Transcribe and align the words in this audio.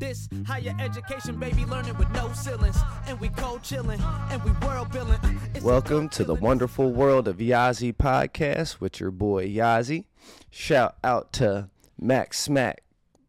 This 0.00 0.30
higher 0.46 0.74
education, 0.80 1.38
baby, 1.38 1.66
learning 1.66 1.94
with 1.98 2.10
no 2.12 2.32
ceilings. 2.32 2.78
And 3.06 3.20
we 3.20 3.28
cold 3.28 3.62
chilling, 3.62 4.00
and 4.30 4.42
we 4.42 4.50
world 4.66 4.90
building. 4.90 5.18
It's 5.54 5.62
Welcome 5.62 6.08
to 6.10 6.24
the 6.24 6.34
wonderful 6.34 6.90
world 6.90 7.28
of 7.28 7.36
Yazi 7.36 7.94
podcast 7.94 8.80
with 8.80 8.98
your 8.98 9.10
boy 9.10 9.46
Yazi. 9.46 10.06
Shout 10.50 10.96
out 11.04 11.34
to 11.34 11.68
Mac 12.00 12.32
Smack, 12.32 12.82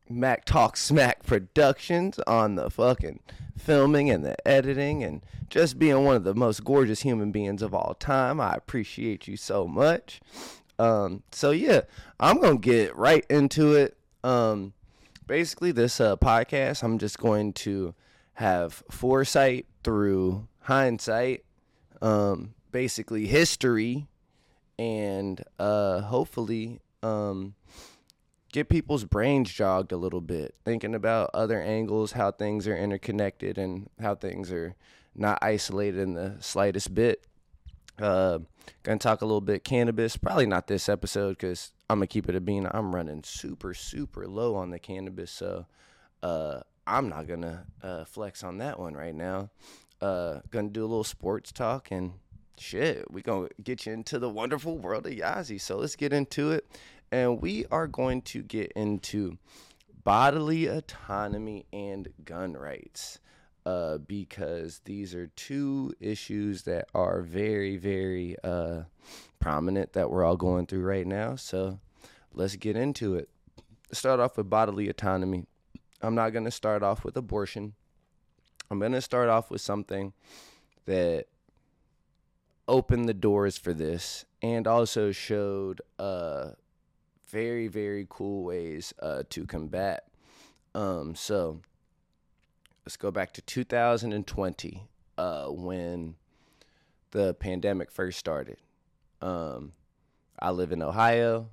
Mac 0.09 0.45
Talk 0.45 0.77
Smack 0.77 1.26
Productions 1.26 2.20
on 2.20 2.55
the 2.55 2.70
fucking 2.70 3.20
filming 3.58 4.09
and 4.09 4.23
the 4.23 4.48
editing 4.48 5.03
and 5.03 5.26
just 5.49 5.77
being 5.77 6.05
one 6.05 6.16
of 6.16 6.23
the 6.23 6.34
most 6.34 6.63
gorgeous 6.63 7.02
human 7.02 7.34
beings 7.34 7.62
of 7.62 7.73
all 7.73 7.95
time. 7.95 8.40
I 8.40 8.53
appreciate 8.53 9.27
you 9.27 9.35
so 9.35 9.67
much. 9.67 10.22
Um, 10.80 11.23
so 11.34 11.52
yeah, 11.52 11.81
I'm 12.17 12.40
gonna 12.40 12.58
get 12.58 12.95
right 12.95 13.26
into 13.30 13.73
it. 13.73 13.98
Um, 14.23 14.72
basically, 15.31 15.71
this 15.71 16.02
uh, 16.02 16.17
podcast, 16.17 16.84
I'm 16.84 16.98
just 16.98 17.17
going 17.17 17.53
to 17.53 17.95
have 18.34 18.84
foresight 18.91 19.66
through 19.81 20.49
hindsight 20.59 21.45
um, 22.02 22.54
basically 22.73 23.27
history 23.27 24.09
and 24.77 25.41
uh, 25.57 26.02
hopefully 26.02 26.81
um, 27.02 27.55
get 28.52 28.67
people's 28.67 29.05
brains 29.05 29.49
jogged 29.49 29.94
a 29.94 29.98
little 29.98 30.20
bit, 30.20 30.54
thinking 30.66 30.94
about 30.94 31.30
other 31.34 31.62
angles, 31.62 32.12
how 32.12 32.32
things 32.32 32.68
are 32.68 32.76
interconnected, 32.76 33.57
and 33.57 33.90
how 34.02 34.16
things 34.16 34.52
are 34.52 34.76
not 35.16 35.40
isolated 35.41 36.02
in 36.02 36.13
the 36.13 36.35
slightest 36.41 36.93
bit. 36.93 37.26
Uh, 38.00 38.40
gonna 38.84 38.98
talk 38.98 39.22
a 39.22 39.26
little 39.26 39.41
bit 39.41 39.63
cannabis. 39.63 40.18
Probably 40.18 40.45
not 40.45 40.68
this 40.68 40.90
episode 40.90 41.32
because 41.32 41.72
I'm 41.90 41.99
gonna 41.99 42.08
keep 42.08 42.30
it 42.30 42.35
a 42.35 42.41
bean. 42.41 42.68
I'm 42.70 42.96
running 42.96 43.24
super 43.24 43.74
super 43.74 44.27
low 44.27 44.55
on 44.55 44.71
the 44.71 44.79
cannabis, 44.79 45.32
so 45.32 45.65
uh, 46.24 46.62
I'm 46.88 47.10
not 47.10 47.27
gonna 47.27 47.65
uh, 47.84 48.05
flex 48.05 48.43
on 48.43 48.57
that 48.60 48.80
one 48.80 48.93
right 48.93 49.15
now. 49.15 49.49
Uh, 50.02 50.40
gonna 50.49 50.70
do 50.70 50.82
a 50.82 50.88
little 50.88 51.04
sports 51.04 51.52
talk 51.52 51.91
and 51.91 52.13
shit. 52.57 53.10
We 53.12 53.21
gonna 53.21 53.49
get 53.63 53.85
you 53.85 53.93
into 53.93 54.20
the 54.20 54.30
wonderful 54.30 54.77
world 54.77 55.08
of 55.08 55.13
Yazi. 55.13 55.60
So 55.60 55.77
let's 55.77 55.96
get 55.96 56.13
into 56.13 56.52
it, 56.52 56.65
and 57.12 57.41
we 57.41 57.65
are 57.71 57.87
going 57.87 58.21
to 58.24 58.41
get 58.41 58.71
into 58.74 59.37
bodily 60.04 60.68
autonomy 60.68 61.65
and 61.71 62.10
gun 62.26 62.54
rights. 62.54 63.20
Uh, 63.63 63.99
because 63.99 64.81
these 64.85 65.13
are 65.13 65.28
two 65.35 65.94
issues 66.00 66.63
that 66.63 66.88
are 66.95 67.22
very, 67.22 67.78
very 67.78 68.35
uh, 68.44 68.81
prominent 69.40 69.94
that 69.94 70.09
we're 70.09 70.23
all 70.23 70.35
going 70.35 70.66
through 70.66 70.81
right 70.81 71.06
now. 71.06 71.35
So 71.35 71.79
let's 72.34 72.56
get 72.56 72.75
into 72.75 73.13
it. 73.16 73.29
Start 73.91 74.19
off 74.19 74.38
with 74.38 74.50
bodily 74.50 74.90
autonomy. 74.90 75.45
I'm 76.01 76.16
not 76.16 76.31
going 76.31 76.45
to 76.45 76.51
start 76.51 76.81
off 76.81 77.03
with 77.03 77.16
abortion. 77.16 77.73
I'm 78.72 78.79
going 78.79 78.94
to 78.94 79.01
start 79.01 79.29
off 79.29 79.51
with 79.51 79.62
something 79.62 80.13
that 80.85 81.28
opened 82.68 83.07
the 83.07 83.13
doors 83.13 83.57
for 83.57 83.73
this 83.73 84.25
and 84.41 84.66
also 84.66 85.12
showed 85.12 85.81
uh, 86.00 86.51
very, 87.29 87.68
very 87.68 88.07
cool 88.09 88.44
ways 88.44 88.94
uh, 89.01 89.23
to 89.29 89.46
combat. 89.46 90.07
Um, 90.73 91.13
so 91.16 91.62
let's 92.85 92.97
go 92.97 93.12
back 93.12 93.31
to 93.34 93.41
2020 93.41 94.88
uh, 95.18 95.46
when 95.47 96.16
the 97.12 97.34
pandemic 97.35 97.91
first 97.91 98.18
started. 98.18 98.57
Um, 99.22 99.74
I 100.40 100.51
live 100.51 100.72
in 100.72 100.81
Ohio, 100.81 101.50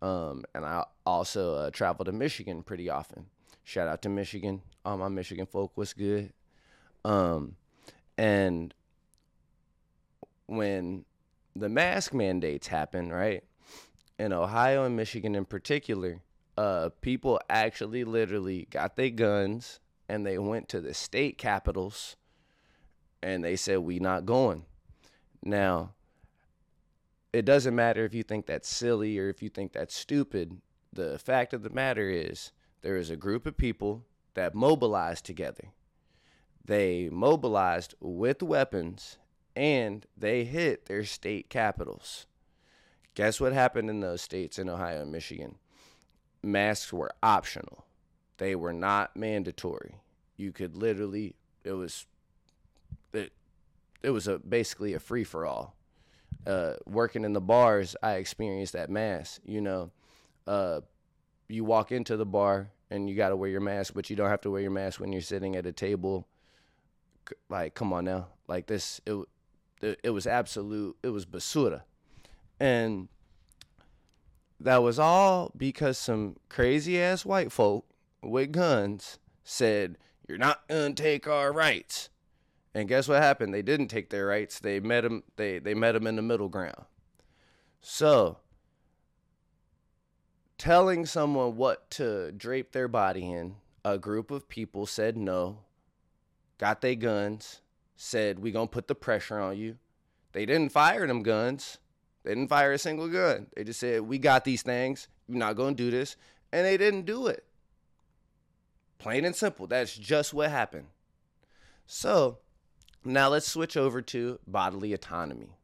um, 0.00 0.44
and 0.54 0.64
I 0.64 0.84
also 1.04 1.54
uh, 1.56 1.70
travel 1.70 2.04
to 2.06 2.12
Michigan 2.12 2.62
pretty 2.62 2.88
often. 2.88 3.26
Shout 3.64 3.88
out 3.88 4.02
to 4.02 4.08
Michigan. 4.08 4.62
All 4.84 4.96
my 4.96 5.08
Michigan 5.08 5.46
folk 5.46 5.76
was 5.76 5.92
good. 5.92 6.32
Um, 7.04 7.56
and 8.16 8.72
when 10.46 11.04
the 11.54 11.68
mask 11.68 12.14
mandates 12.14 12.68
happened, 12.68 13.12
right, 13.12 13.44
in 14.18 14.32
Ohio 14.32 14.84
and 14.84 14.96
Michigan 14.96 15.34
in 15.34 15.44
particular, 15.44 16.20
uh, 16.56 16.88
people 17.02 17.38
actually 17.50 18.04
literally 18.04 18.66
got 18.70 18.96
their 18.96 19.10
guns 19.10 19.80
and 20.10 20.26
they 20.26 20.38
went 20.38 20.68
to 20.68 20.80
the 20.80 20.92
state 20.92 21.38
capitals 21.38 22.16
and 23.22 23.44
they 23.44 23.54
said, 23.54 23.78
We 23.78 24.00
not 24.00 24.26
going. 24.26 24.64
Now, 25.40 25.92
it 27.32 27.44
doesn't 27.44 27.76
matter 27.76 28.04
if 28.04 28.12
you 28.12 28.24
think 28.24 28.46
that's 28.46 28.68
silly 28.68 29.16
or 29.18 29.28
if 29.28 29.40
you 29.40 29.48
think 29.48 29.72
that's 29.72 29.94
stupid. 29.94 30.60
The 30.92 31.16
fact 31.20 31.54
of 31.54 31.62
the 31.62 31.70
matter 31.70 32.10
is, 32.10 32.50
there 32.82 32.96
is 32.96 33.08
a 33.08 33.16
group 33.16 33.46
of 33.46 33.56
people 33.56 34.04
that 34.34 34.52
mobilized 34.52 35.24
together. 35.24 35.68
They 36.64 37.08
mobilized 37.08 37.94
with 38.00 38.42
weapons 38.42 39.16
and 39.54 40.06
they 40.16 40.42
hit 40.42 40.86
their 40.86 41.04
state 41.04 41.48
capitals. 41.48 42.26
Guess 43.14 43.40
what 43.40 43.52
happened 43.52 43.88
in 43.88 44.00
those 44.00 44.22
states 44.22 44.58
in 44.58 44.68
Ohio 44.68 45.02
and 45.02 45.12
Michigan? 45.12 45.58
Masks 46.42 46.92
were 46.92 47.12
optional. 47.22 47.84
They 48.40 48.56
were 48.56 48.72
not 48.72 49.16
mandatory. 49.16 49.96
You 50.38 50.50
could 50.50 50.74
literally 50.74 51.34
it 51.62 51.72
was 51.72 52.06
it, 53.12 53.34
it 54.02 54.10
was 54.10 54.26
a 54.28 54.38
basically 54.38 54.94
a 54.94 54.98
free 54.98 55.24
for 55.24 55.44
all. 55.44 55.76
Uh, 56.46 56.72
working 56.86 57.24
in 57.24 57.34
the 57.34 57.40
bars, 57.40 57.96
I 58.02 58.14
experienced 58.14 58.72
that 58.72 58.88
mask. 58.88 59.42
You 59.44 59.60
know, 59.60 59.90
uh, 60.46 60.80
you 61.48 61.64
walk 61.64 61.92
into 61.92 62.16
the 62.16 62.24
bar 62.24 62.70
and 62.90 63.10
you 63.10 63.14
got 63.14 63.28
to 63.28 63.36
wear 63.36 63.50
your 63.50 63.60
mask, 63.60 63.92
but 63.92 64.08
you 64.08 64.16
don't 64.16 64.30
have 64.30 64.40
to 64.40 64.50
wear 64.50 64.62
your 64.62 64.70
mask 64.70 65.00
when 65.00 65.12
you're 65.12 65.20
sitting 65.20 65.54
at 65.54 65.66
a 65.66 65.72
table. 65.72 66.26
Like, 67.50 67.74
come 67.74 67.92
on 67.92 68.06
now, 68.06 68.28
like 68.48 68.68
this, 68.68 69.02
it, 69.04 69.98
it 70.02 70.10
was 70.10 70.26
absolute, 70.26 70.96
it 71.02 71.10
was 71.10 71.26
basura, 71.26 71.82
and 72.58 73.08
that 74.58 74.78
was 74.78 74.98
all 74.98 75.52
because 75.54 75.98
some 75.98 76.36
crazy 76.48 76.98
ass 76.98 77.26
white 77.26 77.52
folk 77.52 77.84
with 78.22 78.52
guns 78.52 79.18
said, 79.44 79.98
"You're 80.28 80.38
not 80.38 80.66
gonna 80.68 80.94
take 80.94 81.26
our 81.26 81.52
rights." 81.52 82.10
And 82.74 82.88
guess 82.88 83.08
what 83.08 83.22
happened? 83.22 83.52
They 83.52 83.62
didn't 83.62 83.88
take 83.88 84.10
their 84.10 84.26
rights. 84.26 84.60
They 84.60 84.80
met 84.80 85.02
them. 85.02 85.24
They 85.36 85.58
they 85.58 85.74
met 85.74 85.92
them 85.92 86.06
in 86.06 86.16
the 86.16 86.22
middle 86.22 86.48
ground. 86.48 86.84
So, 87.80 88.38
telling 90.58 91.06
someone 91.06 91.56
what 91.56 91.90
to 91.92 92.30
drape 92.32 92.72
their 92.72 92.88
body 92.88 93.30
in, 93.30 93.56
a 93.84 93.98
group 93.98 94.30
of 94.30 94.48
people 94.48 94.86
said 94.86 95.16
no. 95.16 95.60
Got 96.58 96.80
their 96.80 96.94
guns. 96.94 97.62
Said 97.96 98.38
we 98.38 98.52
gonna 98.52 98.66
put 98.66 98.88
the 98.88 98.94
pressure 98.94 99.38
on 99.38 99.56
you. 99.56 99.78
They 100.32 100.46
didn't 100.46 100.72
fire 100.72 101.06
them 101.06 101.22
guns. 101.22 101.78
They 102.22 102.30
didn't 102.30 102.48
fire 102.48 102.72
a 102.72 102.78
single 102.78 103.08
gun. 103.08 103.48
They 103.56 103.64
just 103.64 103.80
said 103.80 104.02
we 104.02 104.18
got 104.18 104.44
these 104.44 104.62
things. 104.62 105.08
You're 105.26 105.38
not 105.38 105.56
gonna 105.56 105.74
do 105.74 105.90
this, 105.90 106.16
and 106.52 106.64
they 106.66 106.76
didn't 106.76 107.06
do 107.06 107.26
it. 107.26 107.44
Plain 109.00 109.24
and 109.24 109.34
simple. 109.34 109.66
That's 109.66 109.96
just 109.96 110.34
what 110.34 110.50
happened. 110.50 110.88
So 111.86 112.38
now 113.02 113.30
let's 113.30 113.48
switch 113.48 113.76
over 113.76 114.02
to 114.02 114.38
bodily 114.46 114.92
autonomy. 114.92 115.56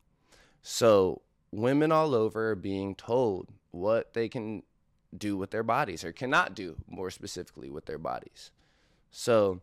So 0.62 1.20
women 1.52 1.92
all 1.92 2.14
over 2.14 2.50
are 2.50 2.56
being 2.56 2.94
told 2.94 3.50
what 3.70 4.14
they 4.14 4.28
can 4.28 4.62
do 5.16 5.36
with 5.36 5.50
their 5.50 5.62
bodies 5.62 6.02
or 6.02 6.12
cannot 6.12 6.54
do 6.54 6.76
more 6.88 7.10
specifically 7.10 7.70
with 7.70 7.84
their 7.84 7.98
bodies. 7.98 8.50
So 9.10 9.60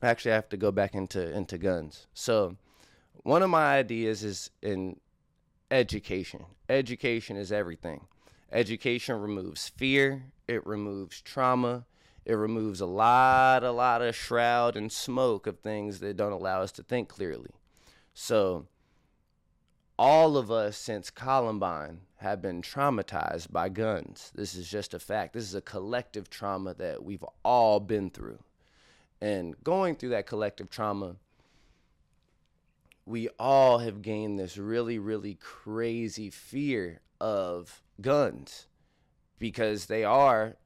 actually 0.00 0.32
I 0.32 0.36
have 0.36 0.48
to 0.50 0.56
go 0.56 0.70
back 0.70 0.94
into 0.94 1.28
into 1.34 1.58
guns. 1.58 2.06
So 2.14 2.56
one 3.24 3.42
of 3.42 3.50
my 3.50 3.76
ideas 3.76 4.22
is 4.22 4.50
in 4.62 5.00
education. 5.72 6.44
Education 6.68 7.36
is 7.36 7.50
everything. 7.50 8.06
Education 8.52 9.20
removes 9.20 9.68
fear, 9.68 10.26
it 10.46 10.64
removes 10.66 11.20
trauma, 11.20 11.84
it 12.24 12.34
removes 12.34 12.80
a 12.80 12.86
lot, 12.86 13.64
a 13.64 13.72
lot 13.72 14.02
of 14.02 14.14
shroud 14.14 14.76
and 14.76 14.92
smoke 14.92 15.46
of 15.46 15.58
things 15.58 16.00
that 16.00 16.16
don't 16.16 16.32
allow 16.32 16.62
us 16.62 16.72
to 16.72 16.82
think 16.82 17.08
clearly. 17.08 17.50
So, 18.14 18.66
all 19.98 20.36
of 20.36 20.50
us 20.50 20.76
since 20.76 21.10
Columbine 21.10 22.00
have 22.16 22.40
been 22.40 22.62
traumatized 22.62 23.50
by 23.52 23.68
guns. 23.68 24.30
This 24.34 24.54
is 24.54 24.68
just 24.68 24.94
a 24.94 24.98
fact. 24.98 25.34
This 25.34 25.44
is 25.44 25.54
a 25.54 25.60
collective 25.60 26.30
trauma 26.30 26.74
that 26.74 27.02
we've 27.02 27.24
all 27.44 27.80
been 27.80 28.10
through. 28.10 28.38
And 29.20 29.54
going 29.62 29.96
through 29.96 30.10
that 30.10 30.26
collective 30.26 30.70
trauma, 30.70 31.16
we 33.04 33.28
all 33.38 33.78
have 33.78 34.02
gained 34.02 34.38
this 34.38 34.56
really, 34.56 34.98
really 34.98 35.34
crazy 35.34 36.30
fear 36.30 37.00
of 37.20 37.82
guns 38.00 38.66
because 39.38 39.86
they 39.86 40.04
are 40.04 40.56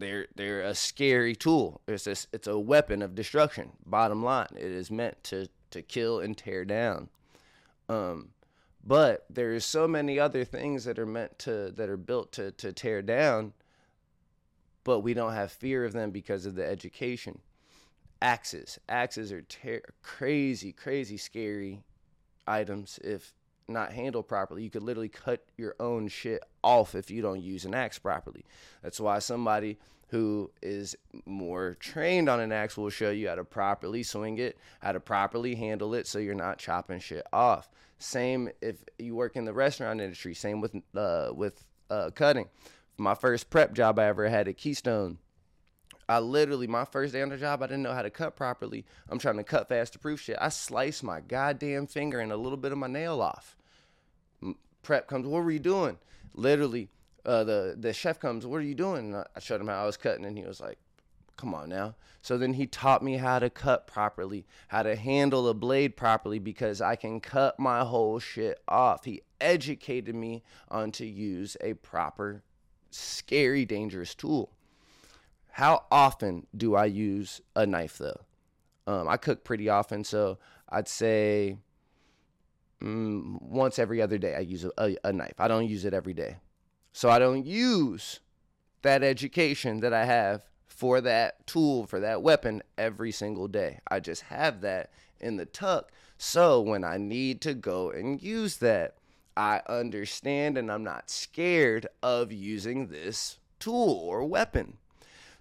they're 0.00 0.26
they're 0.36 0.62
a 0.62 0.74
scary 0.74 1.36
tool. 1.36 1.82
It's 1.88 2.08
a, 2.08 2.16
it's 2.32 2.48
a 2.48 2.58
weapon 2.58 3.02
of 3.02 3.14
destruction. 3.14 3.72
Bottom 3.86 4.24
line, 4.24 4.48
it 4.56 4.72
is 4.72 4.90
meant 4.90 5.22
to 5.24 5.48
to 5.72 5.82
kill 5.82 6.20
and 6.20 6.36
tear 6.36 6.64
down. 6.64 7.10
Um, 7.88 8.30
but 8.84 9.26
there's 9.30 9.64
so 9.64 9.88
many 9.88 10.18
other 10.18 10.44
things 10.44 10.84
that 10.84 10.98
are 10.98 11.06
meant 11.06 11.38
to 11.40 11.72
that 11.72 11.88
are 11.90 11.98
built 11.98 12.32
to 12.32 12.52
to 12.52 12.72
tear 12.72 13.02
down. 13.02 13.54
but 14.84 15.00
we 15.00 15.14
don't 15.14 15.34
have 15.34 15.52
fear 15.52 15.84
of 15.84 15.92
them 15.92 16.10
because 16.10 16.46
of 16.46 16.54
the 16.54 16.66
education. 16.66 17.40
Axes, 18.22 18.78
axes 18.88 19.32
are 19.32 19.42
ter- 19.42 19.82
crazy, 20.02 20.72
crazy 20.72 21.16
scary 21.16 21.82
items 22.46 22.98
if 23.04 23.34
not 23.70 23.92
handled 23.92 24.28
properly. 24.28 24.62
You 24.62 24.70
could 24.70 24.82
literally 24.82 25.08
cut 25.08 25.44
your 25.56 25.74
own 25.80 26.08
shit 26.08 26.42
off 26.62 26.94
if 26.94 27.10
you 27.10 27.22
don't 27.22 27.42
use 27.42 27.64
an 27.64 27.74
axe 27.74 27.98
properly. 27.98 28.44
That's 28.82 29.00
why 29.00 29.18
somebody 29.20 29.78
who 30.08 30.50
is 30.60 30.96
more 31.24 31.76
trained 31.78 32.28
on 32.28 32.40
an 32.40 32.50
axe 32.50 32.76
will 32.76 32.90
show 32.90 33.10
you 33.10 33.28
how 33.28 33.36
to 33.36 33.44
properly 33.44 34.02
swing 34.02 34.38
it, 34.38 34.58
how 34.80 34.92
to 34.92 35.00
properly 35.00 35.54
handle 35.54 35.94
it 35.94 36.06
so 36.06 36.18
you're 36.18 36.34
not 36.34 36.58
chopping 36.58 36.98
shit 36.98 37.24
off. 37.32 37.70
Same 37.98 38.50
if 38.60 38.84
you 38.98 39.14
work 39.14 39.36
in 39.36 39.44
the 39.44 39.52
restaurant 39.52 40.00
industry, 40.00 40.34
same 40.34 40.60
with 40.60 40.74
uh, 40.96 41.30
with 41.32 41.64
uh, 41.90 42.10
cutting. 42.14 42.48
My 42.96 43.14
first 43.14 43.50
prep 43.50 43.72
job 43.72 43.98
I 43.98 44.06
ever 44.06 44.28
had 44.28 44.48
at 44.48 44.56
Keystone, 44.56 45.18
I 46.08 46.18
literally 46.18 46.66
my 46.66 46.84
first 46.84 47.12
day 47.12 47.22
on 47.22 47.28
the 47.28 47.36
job, 47.36 47.62
I 47.62 47.68
didn't 47.68 47.84
know 47.84 47.94
how 47.94 48.02
to 48.02 48.10
cut 48.10 48.34
properly. 48.34 48.84
I'm 49.08 49.20
trying 49.20 49.36
to 49.36 49.44
cut 49.44 49.68
fast 49.68 49.92
to 49.92 50.00
proof 50.00 50.20
shit. 50.20 50.36
I 50.40 50.48
sliced 50.48 51.04
my 51.04 51.20
goddamn 51.20 51.86
finger 51.86 52.18
and 52.18 52.32
a 52.32 52.36
little 52.36 52.58
bit 52.58 52.72
of 52.72 52.78
my 52.78 52.88
nail 52.88 53.22
off. 53.22 53.56
Prep 54.82 55.06
comes, 55.06 55.26
what 55.26 55.44
were 55.44 55.50
you 55.50 55.58
doing? 55.58 55.98
Literally, 56.34 56.88
uh, 57.24 57.44
the 57.44 57.76
the 57.78 57.92
chef 57.92 58.18
comes, 58.18 58.46
what 58.46 58.58
are 58.58 58.64
you 58.64 58.74
doing? 58.74 59.14
And 59.14 59.24
I 59.34 59.40
showed 59.40 59.60
him 59.60 59.68
how 59.68 59.82
I 59.82 59.86
was 59.86 59.96
cutting, 59.96 60.24
and 60.24 60.38
he 60.38 60.44
was 60.44 60.60
like, 60.60 60.78
come 61.36 61.54
on 61.54 61.70
now. 61.70 61.94
So 62.22 62.36
then 62.36 62.54
he 62.54 62.66
taught 62.66 63.02
me 63.02 63.16
how 63.16 63.38
to 63.38 63.48
cut 63.48 63.86
properly, 63.86 64.46
how 64.68 64.82
to 64.82 64.94
handle 64.94 65.48
a 65.48 65.54
blade 65.54 65.96
properly 65.96 66.38
because 66.38 66.80
I 66.82 66.96
can 66.96 67.18
cut 67.20 67.58
my 67.58 67.80
whole 67.80 68.18
shit 68.18 68.60
off. 68.68 69.04
He 69.04 69.22
educated 69.40 70.14
me 70.14 70.42
on 70.68 70.92
to 70.92 71.06
use 71.06 71.56
a 71.62 71.74
proper, 71.74 72.42
scary, 72.90 73.64
dangerous 73.64 74.14
tool. 74.14 74.52
How 75.52 75.84
often 75.90 76.46
do 76.54 76.74
I 76.74 76.84
use 76.84 77.40
a 77.56 77.66
knife 77.66 77.96
though? 77.96 78.20
Um, 78.86 79.08
I 79.08 79.16
cook 79.16 79.42
pretty 79.42 79.68
often, 79.68 80.04
so 80.04 80.38
I'd 80.68 80.88
say 80.88 81.56
mm, 82.82 83.40
once 83.42 83.78
every 83.78 84.00
other 84.02 84.18
day 84.18 84.34
I 84.34 84.40
use 84.40 84.64
a, 84.64 84.70
a, 84.78 84.96
a 85.04 85.12
knife. 85.12 85.34
I 85.38 85.48
don't 85.48 85.68
use 85.68 85.84
it 85.84 85.94
every 85.94 86.14
day. 86.14 86.36
So 86.92 87.08
I 87.08 87.18
don't 87.18 87.46
use 87.46 88.20
that 88.82 89.02
education 89.02 89.80
that 89.80 89.92
I 89.92 90.04
have 90.04 90.44
for 90.66 91.00
that 91.02 91.46
tool, 91.46 91.86
for 91.86 92.00
that 92.00 92.22
weapon 92.22 92.62
every 92.78 93.12
single 93.12 93.48
day. 93.48 93.80
I 93.90 94.00
just 94.00 94.22
have 94.22 94.62
that 94.62 94.90
in 95.20 95.36
the 95.36 95.46
tuck. 95.46 95.92
So 96.16 96.60
when 96.60 96.84
I 96.84 96.96
need 96.96 97.40
to 97.42 97.54
go 97.54 97.90
and 97.90 98.22
use 98.22 98.56
that, 98.58 98.96
I 99.36 99.62
understand 99.68 100.58
and 100.58 100.70
I'm 100.70 100.84
not 100.84 101.10
scared 101.10 101.86
of 102.02 102.32
using 102.32 102.88
this 102.88 103.38
tool 103.58 104.00
or 104.06 104.24
weapon. 104.24 104.78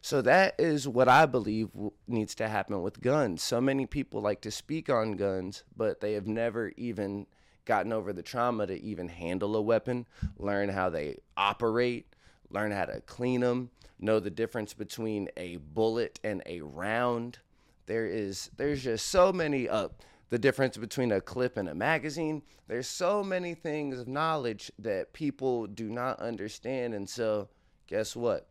So 0.02 0.22
that 0.22 0.56
is 0.58 0.88
what 0.88 1.10
I 1.10 1.26
believe 1.26 1.70
needs 2.08 2.34
to 2.36 2.48
happen 2.48 2.82
with 2.82 3.02
guns. 3.02 3.44
So 3.44 3.60
many 3.60 3.86
people 3.86 4.22
like 4.22 4.42
to 4.42 4.52
speak 4.52 4.90
on 4.90 5.14
guns, 5.14 5.64
but 5.76 6.00
they 6.00 6.14
have 6.14 6.28
never 6.28 6.72
even 6.78 7.28
gotten 7.66 7.94
over 7.94 8.14
the 8.14 8.24
trauma 8.24 8.66
to 8.66 8.82
even 8.82 9.10
handle 9.10 9.56
a 9.56 9.62
weapon, 9.62 10.08
learn 10.38 10.70
how 10.70 10.90
they 10.90 11.18
operate, 11.38 12.16
learn 12.50 12.72
how 12.72 12.86
to 12.86 13.02
clean 13.02 13.42
them, 13.42 13.70
know 14.00 14.20
the 14.20 14.30
difference 14.30 14.74
between 14.74 15.30
a 15.38 15.58
bullet 15.58 16.20
and 16.24 16.42
a 16.46 16.62
round. 16.62 17.40
There 17.86 18.08
is 18.08 18.50
there's 18.58 18.84
just 18.84 19.08
so 19.08 19.32
many 19.32 19.68
uh 19.70 19.90
the 20.30 20.40
difference 20.40 20.78
between 20.78 21.12
a 21.12 21.22
clip 21.22 21.58
and 21.58 21.68
a 21.68 21.76
magazine. 21.76 22.42
There's 22.68 22.88
so 22.88 23.24
many 23.24 23.54
things 23.54 24.00
of 24.00 24.08
knowledge 24.08 24.72
that 24.80 25.14
people 25.14 25.68
do 25.68 25.90
not 25.90 26.20
understand 26.20 26.94
and 26.94 27.10
so 27.10 27.50
guess 27.88 28.16
what? 28.16 28.49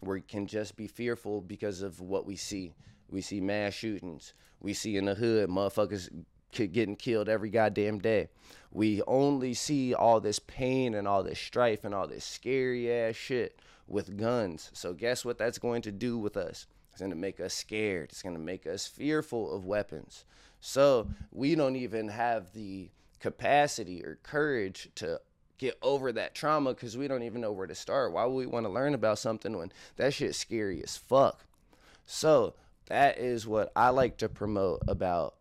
We 0.00 0.20
can 0.20 0.46
just 0.46 0.76
be 0.76 0.86
fearful 0.86 1.40
because 1.40 1.82
of 1.82 2.00
what 2.00 2.26
we 2.26 2.36
see. 2.36 2.74
We 3.10 3.20
see 3.20 3.40
mass 3.40 3.74
shootings. 3.74 4.34
We 4.60 4.74
see 4.74 4.96
in 4.96 5.06
the 5.06 5.14
hood 5.14 5.48
motherfuckers 5.48 6.08
getting 6.52 6.96
killed 6.96 7.28
every 7.28 7.50
goddamn 7.50 7.98
day. 7.98 8.28
We 8.70 9.02
only 9.06 9.54
see 9.54 9.94
all 9.94 10.20
this 10.20 10.38
pain 10.38 10.94
and 10.94 11.06
all 11.06 11.22
this 11.22 11.38
strife 11.38 11.84
and 11.84 11.94
all 11.94 12.06
this 12.06 12.24
scary 12.24 12.92
ass 12.92 13.16
shit 13.16 13.58
with 13.86 14.16
guns. 14.16 14.70
So 14.74 14.92
guess 14.92 15.24
what 15.24 15.38
that's 15.38 15.58
going 15.58 15.82
to 15.82 15.92
do 15.92 16.18
with 16.18 16.36
us? 16.36 16.66
It's 16.92 17.00
going 17.00 17.10
to 17.10 17.16
make 17.16 17.40
us 17.40 17.54
scared. 17.54 18.10
It's 18.10 18.22
going 18.22 18.34
to 18.34 18.40
make 18.40 18.66
us 18.66 18.86
fearful 18.86 19.54
of 19.54 19.64
weapons. 19.64 20.24
So 20.60 21.08
we 21.32 21.54
don't 21.54 21.76
even 21.76 22.08
have 22.08 22.52
the 22.52 22.90
capacity 23.20 24.04
or 24.04 24.18
courage 24.22 24.90
to 24.96 25.20
get 25.58 25.76
over 25.82 26.12
that 26.12 26.34
trauma 26.34 26.72
because 26.72 26.96
we 26.96 27.08
don't 27.08 27.24
even 27.24 27.40
know 27.40 27.52
where 27.52 27.66
to 27.66 27.74
start. 27.74 28.12
Why 28.12 28.24
would 28.24 28.34
we 28.34 28.46
want 28.46 28.64
to 28.66 28.72
learn 28.72 28.94
about 28.94 29.18
something 29.18 29.56
when 29.56 29.72
that 29.96 30.14
shit's 30.14 30.38
scary 30.38 30.82
as 30.82 30.96
fuck? 30.96 31.44
So 32.06 32.54
that 32.86 33.18
is 33.18 33.46
what 33.46 33.70
I 33.76 33.90
like 33.90 34.16
to 34.18 34.28
promote 34.28 34.82
about 34.88 35.34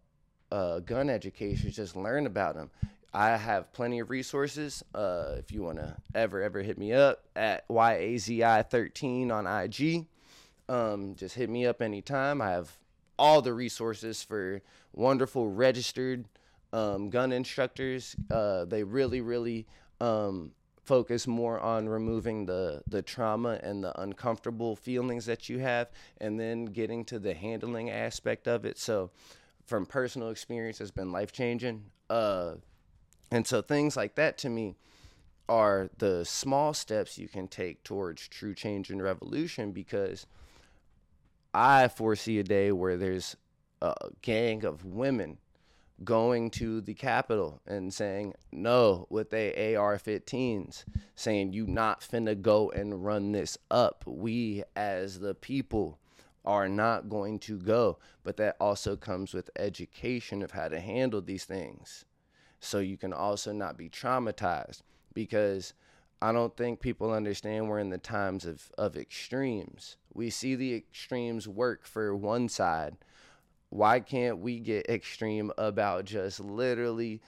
uh, 0.52 0.80
gun 0.80 1.10
education. 1.10 1.72
Just 1.72 1.96
learn 1.96 2.26
about 2.26 2.56
them. 2.56 2.70
I 3.14 3.38
have 3.38 3.72
plenty 3.74 4.00
of 4.00 4.10
resources. 4.10 4.84
Uh, 4.94 5.36
if 5.38 5.52
you 5.52 5.64
want 5.64 5.78
to 5.78 5.96
ever 6.14 6.42
ever 6.42 6.62
hit 6.62 6.78
me 6.78 6.94
up 6.94 7.24
at 7.36 7.68
yazi13 7.68 9.32
on 9.32 9.48
IG, 9.48 10.06
um, 10.70 11.16
just 11.16 11.36
hit 11.36 11.50
me 11.50 11.66
up 11.66 11.82
anytime. 11.82 12.42
I 12.42 12.52
have 12.52 12.78
all 13.18 13.42
the 13.42 13.54
resources 13.54 14.22
for 14.22 14.62
wonderful 14.94 15.50
registered 15.50 16.26
um, 16.74 17.10
gun 17.10 17.32
instructors. 17.32 18.16
Uh, 18.30 18.66
they 18.66 18.84
really 18.84 19.22
really 19.22 19.66
um, 20.00 20.52
focus 20.84 21.28
more 21.28 21.60
on 21.60 21.90
removing 21.90 22.46
the 22.46 22.82
the 22.88 23.02
trauma 23.02 23.60
and 23.62 23.84
the 23.84 24.00
uncomfortable 24.02 24.76
feelings 24.76 25.26
that 25.26 25.50
you 25.50 25.60
have 25.60 25.90
and 26.20 26.40
then 26.40 26.66
getting 26.66 27.04
to 27.06 27.20
the 27.20 27.34
handling 27.34 27.90
aspect 27.90 28.48
of 28.48 28.66
it. 28.66 28.78
So 28.78 29.12
from 29.66 29.86
personal 29.86 30.30
experience 30.30 30.80
has 30.80 30.92
been 30.92 31.12
life 31.12 31.32
changing 31.32 31.84
uh, 32.10 32.56
and 33.32 33.46
so 33.46 33.62
things 33.62 33.98
like 33.98 34.16
that 34.16 34.38
to 34.40 34.50
me 34.50 34.76
are 35.50 35.90
the 35.98 36.26
small 36.26 36.74
steps 36.74 37.18
you 37.18 37.28
can 37.28 37.48
take 37.48 37.84
towards 37.84 38.28
true 38.28 38.54
change 38.54 38.90
and 38.90 39.02
revolution 39.02 39.72
because 39.72 40.26
i 41.54 41.88
foresee 41.88 42.40
a 42.40 42.44
day 42.44 42.72
where 42.72 42.98
there's 42.98 43.36
a 43.82 43.94
gang 44.22 44.66
of 44.66 44.86
women 44.86 45.38
going 46.04 46.50
to 46.52 46.82
the 46.82 46.94
Capitol 46.94 47.62
and 47.66 47.94
saying 47.94 48.34
no 48.52 49.08
with 49.10 49.30
they 49.30 49.76
AR-15s, 49.76 50.84
saying 51.16 51.54
you 51.54 51.66
not 51.66 52.02
finna 52.02 52.40
go 52.40 52.70
and 52.72 53.04
run 53.04 53.32
this 53.32 53.58
up. 53.72 54.04
We 54.06 54.64
as 54.76 55.20
the 55.20 55.36
people 55.36 56.00
are 56.46 56.70
not 56.70 57.10
going 57.10 57.40
to 57.40 57.60
go, 57.60 58.00
but 58.24 58.38
that 58.38 58.56
also 58.60 58.96
comes 58.96 59.34
with 59.34 59.50
education 59.58 60.42
of 60.42 60.52
how 60.52 60.70
to 60.70 60.80
handle 60.80 61.22
these 61.22 61.44
things. 61.46 62.06
So 62.60 62.80
you 62.80 62.98
can 62.98 63.14
also 63.14 63.52
not 63.52 63.78
be 63.78 63.90
traumatized 63.90 64.82
because 65.14 65.74
I 66.22 66.32
don't 66.32 66.56
think 66.56 66.80
people 66.80 67.12
understand 67.12 67.68
we're 67.68 67.80
in 67.80 67.90
the 67.90 67.98
times 67.98 68.46
of, 68.46 68.72
of 68.78 68.96
extremes. 68.96 69.98
We 70.14 70.30
see 70.30 70.56
the 70.56 70.74
extremes 70.74 71.48
work 71.48 71.86
for 71.86 72.16
one 72.16 72.50
side, 72.50 72.98
why 73.78 74.00
can't 74.00 74.40
we 74.40 74.58
get 74.58 74.90
extreme 74.90 75.52
about 75.56 76.04
just 76.06 76.40
literally 76.40 77.22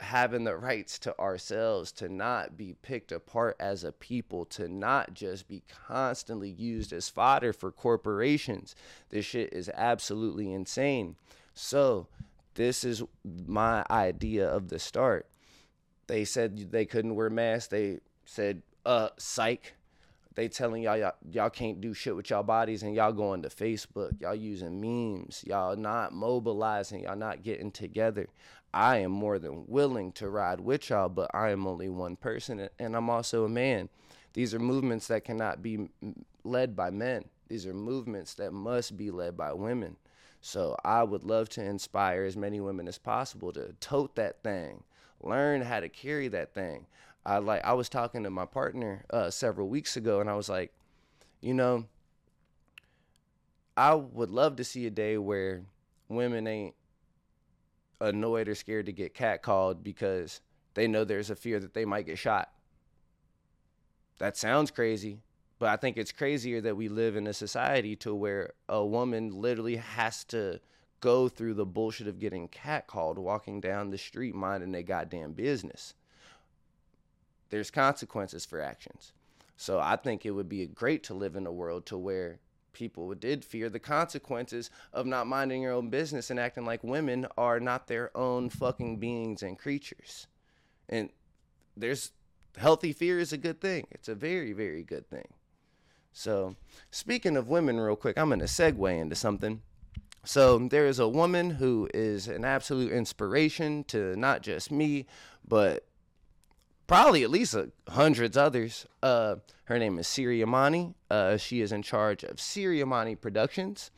having 0.00 0.44
the 0.44 0.54
rights 0.54 0.98
to 0.98 1.18
ourselves 1.18 1.92
to 1.92 2.10
not 2.10 2.58
be 2.58 2.74
picked 2.82 3.10
apart 3.10 3.56
as 3.58 3.84
a 3.84 3.92
people 3.92 4.44
to 4.44 4.68
not 4.68 5.14
just 5.14 5.48
be 5.48 5.62
constantly 5.86 6.50
used 6.50 6.92
as 6.92 7.08
fodder 7.08 7.54
for 7.54 7.72
corporations? 7.72 8.76
This 9.08 9.24
shit 9.24 9.54
is 9.54 9.70
absolutely 9.72 10.52
insane. 10.52 11.16
So 11.54 12.08
this 12.54 12.84
is 12.84 13.02
my 13.46 13.82
idea 13.90 14.46
of 14.46 14.68
the 14.68 14.78
start. 14.78 15.26
They 16.06 16.26
said 16.26 16.70
they 16.70 16.84
couldn't 16.84 17.14
wear 17.14 17.30
masks. 17.30 17.68
They 17.68 18.00
said 18.26 18.60
uh 18.84 19.08
psych 19.16 19.72
they 20.34 20.48
telling 20.48 20.82
y'all, 20.82 20.96
y'all 20.96 21.14
y'all 21.30 21.50
can't 21.50 21.80
do 21.80 21.94
shit 21.94 22.16
with 22.16 22.30
y'all 22.30 22.42
bodies 22.42 22.82
and 22.82 22.94
y'all 22.94 23.12
going 23.12 23.42
to 23.42 23.48
Facebook, 23.48 24.20
y'all 24.20 24.34
using 24.34 24.80
memes, 24.80 25.44
y'all 25.46 25.76
not 25.76 26.12
mobilizing, 26.12 27.02
y'all 27.02 27.16
not 27.16 27.42
getting 27.42 27.70
together. 27.70 28.28
I 28.72 28.98
am 28.98 29.12
more 29.12 29.38
than 29.38 29.66
willing 29.68 30.10
to 30.12 30.28
ride 30.28 30.60
with 30.60 30.90
y'all, 30.90 31.08
but 31.08 31.30
I 31.32 31.50
am 31.50 31.66
only 31.66 31.88
one 31.88 32.16
person 32.16 32.68
and 32.78 32.96
I'm 32.96 33.08
also 33.08 33.44
a 33.44 33.48
man. 33.48 33.88
These 34.32 34.52
are 34.52 34.58
movements 34.58 35.06
that 35.08 35.24
cannot 35.24 35.62
be 35.62 35.88
led 36.42 36.74
by 36.74 36.90
men. 36.90 37.26
These 37.48 37.66
are 37.66 37.74
movements 37.74 38.34
that 38.34 38.52
must 38.52 38.96
be 38.96 39.12
led 39.12 39.36
by 39.36 39.52
women. 39.52 39.96
So 40.40 40.76
I 40.84 41.04
would 41.04 41.22
love 41.22 41.48
to 41.50 41.64
inspire 41.64 42.24
as 42.24 42.36
many 42.36 42.60
women 42.60 42.88
as 42.88 42.98
possible 42.98 43.52
to 43.52 43.74
tote 43.80 44.16
that 44.16 44.42
thing, 44.42 44.82
learn 45.22 45.62
how 45.62 45.80
to 45.80 45.88
carry 45.88 46.28
that 46.28 46.52
thing. 46.52 46.86
I 47.26 47.38
like 47.38 47.64
I 47.64 47.72
was 47.72 47.88
talking 47.88 48.22
to 48.24 48.30
my 48.30 48.44
partner 48.44 49.04
uh, 49.10 49.30
several 49.30 49.68
weeks 49.68 49.96
ago, 49.96 50.20
and 50.20 50.28
I 50.28 50.34
was 50.34 50.48
like, 50.48 50.72
you 51.40 51.54
know, 51.54 51.86
I 53.76 53.94
would 53.94 54.30
love 54.30 54.56
to 54.56 54.64
see 54.64 54.86
a 54.86 54.90
day 54.90 55.16
where 55.18 55.62
women 56.08 56.46
ain't 56.46 56.74
annoyed 58.00 58.48
or 58.48 58.54
scared 58.54 58.86
to 58.86 58.92
get 58.92 59.14
catcalled 59.14 59.82
because 59.82 60.40
they 60.74 60.86
know 60.86 61.04
there's 61.04 61.30
a 61.30 61.36
fear 61.36 61.58
that 61.60 61.74
they 61.74 61.84
might 61.84 62.06
get 62.06 62.18
shot. 62.18 62.50
That 64.18 64.36
sounds 64.36 64.70
crazy, 64.70 65.22
But 65.58 65.70
I 65.70 65.76
think 65.76 65.96
it's 65.96 66.12
crazier 66.12 66.60
that 66.60 66.76
we 66.76 66.88
live 66.88 67.16
in 67.16 67.26
a 67.26 67.32
society 67.32 67.96
to 67.96 68.14
where 68.14 68.52
a 68.68 68.84
woman 68.84 69.40
literally 69.40 69.76
has 69.76 70.24
to 70.24 70.60
go 71.00 71.28
through 71.28 71.54
the 71.54 71.66
bullshit 71.66 72.06
of 72.06 72.18
getting 72.18 72.48
catcalled 72.48 73.18
walking 73.18 73.60
down 73.60 73.90
the 73.90 73.98
street 73.98 74.34
minding 74.34 74.72
their 74.72 74.82
goddamn 74.82 75.32
business. 75.32 75.94
There's 77.54 77.70
consequences 77.70 78.44
for 78.44 78.60
actions. 78.60 79.12
So 79.56 79.78
I 79.78 79.94
think 79.94 80.26
it 80.26 80.32
would 80.32 80.48
be 80.48 80.66
great 80.66 81.04
to 81.04 81.14
live 81.14 81.36
in 81.36 81.46
a 81.46 81.52
world 81.52 81.86
to 81.86 81.96
where 81.96 82.40
people 82.72 83.14
did 83.14 83.44
fear 83.44 83.70
the 83.70 83.78
consequences 83.78 84.70
of 84.92 85.06
not 85.06 85.28
minding 85.28 85.62
your 85.62 85.70
own 85.70 85.88
business 85.88 86.30
and 86.30 86.40
acting 86.40 86.64
like 86.64 86.82
women 86.82 87.28
are 87.38 87.60
not 87.60 87.86
their 87.86 88.10
own 88.16 88.50
fucking 88.50 88.96
beings 88.96 89.40
and 89.40 89.56
creatures. 89.56 90.26
And 90.88 91.10
there's 91.76 92.10
healthy 92.56 92.92
fear 92.92 93.20
is 93.20 93.32
a 93.32 93.38
good 93.38 93.60
thing. 93.60 93.86
It's 93.92 94.08
a 94.08 94.16
very, 94.16 94.52
very 94.52 94.82
good 94.82 95.08
thing. 95.08 95.28
So, 96.12 96.56
speaking 96.90 97.36
of 97.36 97.48
women, 97.48 97.78
real 97.78 97.94
quick, 97.94 98.18
I'm 98.18 98.30
going 98.30 98.40
to 98.40 98.46
segue 98.46 99.00
into 99.00 99.14
something. 99.14 99.62
So, 100.24 100.58
there 100.58 100.88
is 100.88 100.98
a 100.98 101.06
woman 101.06 101.50
who 101.50 101.88
is 101.94 102.26
an 102.26 102.44
absolute 102.44 102.90
inspiration 102.90 103.84
to 103.84 104.16
not 104.16 104.42
just 104.42 104.72
me, 104.72 105.06
but 105.46 105.86
probably 106.86 107.22
at 107.22 107.30
least 107.30 107.54
uh, 107.54 107.66
hundreds 107.88 108.36
others. 108.36 108.86
Uh, 109.02 109.36
her 109.64 109.78
name 109.78 109.98
is 109.98 110.06
Siri 110.06 110.42
Amani. 110.42 110.94
Uh, 111.10 111.36
she 111.36 111.60
is 111.60 111.72
in 111.72 111.82
charge 111.82 112.24
of 112.24 112.40
Siri 112.40 112.82
Amani 112.82 113.16
Productions. 113.16 113.90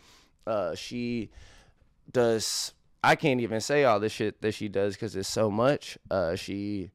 Uh, 0.46 0.74
she 0.74 1.30
does. 2.12 2.72
I 3.02 3.16
can't 3.16 3.40
even 3.40 3.60
say 3.60 3.84
all 3.84 4.00
the 4.00 4.08
shit 4.08 4.40
that 4.42 4.52
she 4.52 4.68
does 4.68 4.94
because 4.94 5.16
it's 5.16 5.28
so 5.28 5.50
much. 5.50 5.98
Uh, 6.10 6.34
she 6.36 6.90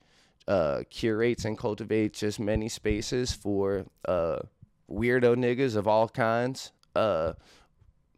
uh, 0.48 0.84
curates 0.90 1.46
and 1.46 1.58
cultivates 1.58 2.20
just 2.20 2.40
many 2.40 2.70
spaces 2.70 3.32
for 3.32 3.86
weirdo 4.08 5.36
niggas 5.36 5.76
of 5.76 5.88
all 5.88 6.10
kinds, 6.10 6.72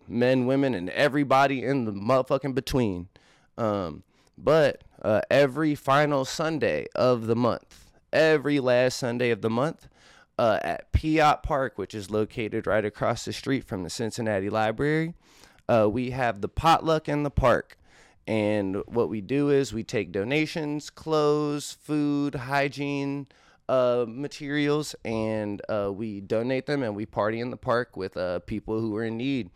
men, 0.07 0.45
women, 0.45 0.73
and 0.73 0.89
everybody 0.89 1.63
in 1.63 1.85
the 1.85 1.91
motherfucking 1.91 2.55
between. 2.55 3.09
Um, 3.57 4.03
but 4.37 4.83
uh, 5.03 5.21
every 5.29 5.75
final 5.75 6.25
Sunday 6.25 6.87
of 6.95 7.27
the 7.27 7.35
month, 7.35 7.91
every 8.11 8.59
last 8.59 8.97
Sunday 8.97 9.31
of 9.31 9.41
the 9.41 9.49
month, 9.49 9.87
uh, 10.37 10.59
at 10.61 10.91
Piatt 10.91 11.43
Park, 11.43 11.77
which 11.77 11.93
is 11.93 12.09
located 12.09 12.65
right 12.65 12.85
across 12.85 13.25
the 13.25 13.33
street 13.33 13.65
from 13.65 13.83
the 13.83 13.89
Cincinnati 13.89 14.49
Library, 14.49 15.13
uh, 15.69 15.87
we 15.89 16.11
have 16.11 16.41
the 16.41 16.49
potluck 16.49 17.07
in 17.07 17.23
the 17.23 17.31
park. 17.31 17.77
And 18.25 18.77
what 18.87 19.09
we 19.09 19.21
do 19.21 19.49
is 19.49 19.73
we 19.73 19.83
take 19.83 20.11
donations, 20.11 20.89
clothes, 20.89 21.77
food, 21.81 22.35
hygiene 22.35 23.27
uh, 23.67 24.05
materials, 24.07 24.95
and 25.03 25.61
uh, 25.69 25.91
we 25.93 26.21
donate 26.21 26.65
them 26.65 26.83
and 26.83 26.95
we 26.95 27.05
party 27.05 27.39
in 27.39 27.49
the 27.49 27.57
park 27.57 27.97
with 27.97 28.15
uh, 28.15 28.39
people 28.39 28.79
who 28.79 28.95
are 28.95 29.03
in 29.03 29.17
need. 29.17 29.49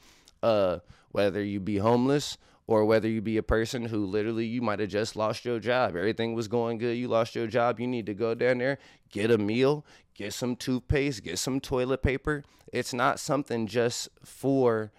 Uh, 0.43 0.79
whether 1.11 1.43
you 1.43 1.59
be 1.59 1.77
homeless 1.77 2.37
or 2.67 2.83
whether 2.83 3.07
you 3.07 3.21
be 3.21 3.37
a 3.37 3.43
person 3.43 3.85
who 3.85 4.05
literally 4.05 4.45
you 4.45 4.61
might 4.61 4.79
have 4.79 4.89
just 4.89 5.15
lost 5.15 5.45
your 5.45 5.59
job. 5.59 5.95
Everything 5.95 6.33
was 6.33 6.49
going 6.49 6.77
good, 6.77 6.97
you 6.97 7.07
lost 7.07 7.33
your 7.33 7.47
job. 7.47 7.79
You 7.79 7.87
need 7.87 8.05
to 8.05 8.13
go 8.13 8.35
down 8.35 8.57
there, 8.57 8.77
get 9.09 9.31
a 9.31 9.37
meal, 9.37 9.85
get 10.13 10.33
some 10.33 10.55
toothpaste, 10.55 11.23
get 11.23 11.39
some 11.39 11.61
toilet 11.61 12.03
paper. 12.03 12.43
It's 12.73 12.93
not 12.93 13.19
something 13.19 13.67
just 13.67 14.09
for 14.23 14.91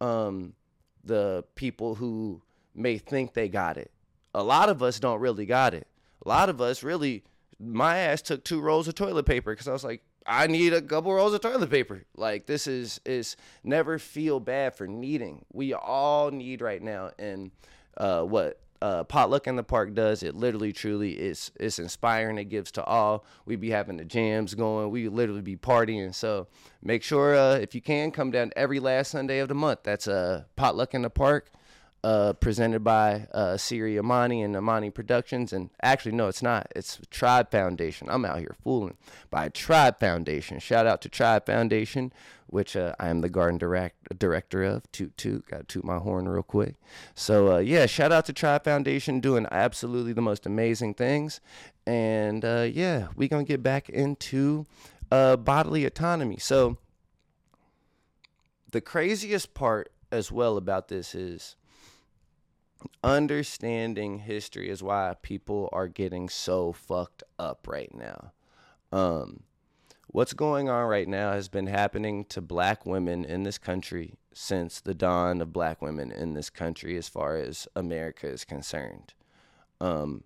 um, 0.00 0.54
the 1.04 1.44
people 1.56 1.96
who 1.96 2.42
may 2.74 2.98
think 2.98 3.34
they 3.34 3.48
got 3.48 3.76
it. 3.76 3.90
A 4.32 4.42
lot 4.42 4.68
of 4.68 4.82
us 4.82 5.00
don't 5.00 5.20
really 5.20 5.46
got 5.46 5.74
it. 5.74 5.88
A 6.24 6.28
lot 6.28 6.48
of 6.48 6.60
us 6.60 6.82
really, 6.82 7.24
my 7.58 7.98
ass 7.98 8.22
took 8.22 8.44
two 8.44 8.60
rolls 8.60 8.86
of 8.86 8.94
toilet 8.94 9.26
paper 9.26 9.52
because 9.52 9.66
I 9.66 9.72
was 9.72 9.84
like, 9.84 10.02
I 10.26 10.46
need 10.46 10.72
a 10.72 10.82
couple 10.82 11.12
rolls 11.12 11.34
of 11.34 11.40
toilet 11.40 11.70
paper. 11.70 12.04
Like 12.16 12.46
this 12.46 12.66
is 12.66 13.00
is 13.04 13.36
never 13.62 13.98
feel 13.98 14.40
bad 14.40 14.74
for 14.74 14.86
needing. 14.86 15.44
We 15.52 15.74
all 15.74 16.30
need 16.30 16.60
right 16.60 16.82
now, 16.82 17.10
and 17.18 17.50
uh, 17.96 18.22
what 18.22 18.60
uh, 18.82 19.04
potluck 19.04 19.46
in 19.46 19.56
the 19.56 19.62
park 19.62 19.94
does 19.94 20.22
it 20.22 20.34
literally 20.34 20.72
truly 20.72 21.12
is 21.12 21.50
it's 21.58 21.78
inspiring. 21.78 22.38
It 22.38 22.44
gives 22.46 22.70
to 22.72 22.84
all. 22.84 23.24
We 23.44 23.56
be 23.56 23.70
having 23.70 23.96
the 23.96 24.04
jams 24.04 24.54
going. 24.54 24.90
We 24.90 25.08
literally 25.08 25.42
be 25.42 25.56
partying. 25.56 26.14
So 26.14 26.48
make 26.82 27.02
sure 27.02 27.34
uh, 27.34 27.54
if 27.56 27.74
you 27.74 27.80
can 27.80 28.10
come 28.10 28.30
down 28.30 28.52
every 28.56 28.80
last 28.80 29.12
Sunday 29.12 29.38
of 29.38 29.48
the 29.48 29.54
month. 29.54 29.80
That's 29.82 30.06
a 30.06 30.14
uh, 30.14 30.42
potluck 30.56 30.94
in 30.94 31.02
the 31.02 31.10
park 31.10 31.50
uh, 32.06 32.32
presented 32.34 32.84
by 32.84 33.26
uh, 33.34 33.56
Siri 33.56 33.98
Amani 33.98 34.40
and 34.40 34.54
Amani 34.54 34.90
Productions. 34.90 35.52
And 35.52 35.70
actually, 35.82 36.12
no, 36.12 36.28
it's 36.28 36.40
not. 36.40 36.70
It's 36.76 37.00
Tribe 37.10 37.50
Foundation. 37.50 38.06
I'm 38.08 38.24
out 38.24 38.38
here 38.38 38.54
fooling. 38.62 38.96
By 39.28 39.48
Tribe 39.48 39.98
Foundation. 39.98 40.60
Shout 40.60 40.86
out 40.86 41.02
to 41.02 41.08
Tribe 41.08 41.46
Foundation, 41.46 42.12
which 42.46 42.76
uh, 42.76 42.94
I 43.00 43.08
am 43.08 43.22
the 43.22 43.28
garden 43.28 43.58
direct, 43.58 44.16
director 44.20 44.62
of. 44.62 44.84
Toot 44.92 45.16
toot. 45.16 45.48
Got 45.48 45.56
to 45.56 45.64
toot 45.64 45.84
my 45.84 45.98
horn 45.98 46.28
real 46.28 46.44
quick. 46.44 46.76
So, 47.16 47.56
uh, 47.56 47.58
yeah, 47.58 47.86
shout 47.86 48.12
out 48.12 48.24
to 48.26 48.32
Tribe 48.32 48.62
Foundation 48.62 49.18
doing 49.18 49.48
absolutely 49.50 50.12
the 50.12 50.22
most 50.22 50.46
amazing 50.46 50.94
things. 50.94 51.40
And 51.88 52.44
uh, 52.44 52.68
yeah, 52.72 53.08
we're 53.16 53.28
going 53.28 53.46
to 53.46 53.52
get 53.52 53.64
back 53.64 53.88
into 53.88 54.66
uh, 55.10 55.38
bodily 55.38 55.84
autonomy. 55.84 56.36
So, 56.36 56.78
the 58.70 58.80
craziest 58.80 59.54
part 59.54 59.90
as 60.12 60.30
well 60.30 60.56
about 60.56 60.86
this 60.86 61.12
is 61.12 61.56
understanding 63.02 64.20
history 64.20 64.68
is 64.68 64.82
why 64.82 65.14
people 65.22 65.68
are 65.72 65.88
getting 65.88 66.28
so 66.28 66.72
fucked 66.72 67.22
up 67.38 67.66
right 67.68 67.94
now. 67.94 68.32
Um, 68.92 69.42
what's 70.08 70.32
going 70.32 70.68
on 70.68 70.86
right 70.86 71.08
now 71.08 71.32
has 71.32 71.48
been 71.48 71.66
happening 71.66 72.24
to 72.26 72.40
black 72.40 72.86
women 72.86 73.24
in 73.24 73.42
this 73.42 73.58
country 73.58 74.14
since 74.32 74.80
the 74.80 74.94
dawn 74.94 75.40
of 75.40 75.52
black 75.52 75.80
women 75.80 76.12
in 76.12 76.34
this 76.34 76.50
country, 76.50 76.96
as 76.96 77.08
far 77.08 77.36
as 77.36 77.66
America 77.74 78.28
is 78.28 78.44
concerned. 78.44 79.14
Um, 79.80 80.24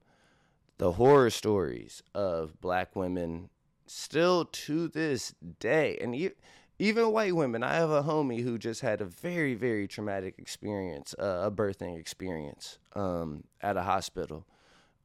the 0.79 0.93
horror 0.93 1.31
stories 1.31 2.03
of 2.15 2.61
black 2.61 2.97
women 2.97 3.51
still 3.87 4.45
to 4.47 4.89
this 4.89 5.35
day, 5.59 5.99
and 6.01 6.17
you 6.17 6.33
even 6.81 7.13
white 7.13 7.37
women. 7.37 7.63
I 7.63 7.75
have 7.75 7.91
a 7.91 8.03
homie 8.03 8.43
who 8.43 8.57
just 8.57 8.81
had 8.81 9.03
a 9.03 9.05
very, 9.05 9.55
very 9.55 9.87
traumatic 9.87 10.37
experience, 10.39 11.15
uh, 11.19 11.43
a 11.45 11.51
birthing 11.51 12.01
experience 12.01 12.79
um, 12.95 13.45
at 13.61 13.77
a 13.77 13.83
hospital, 13.83 14.47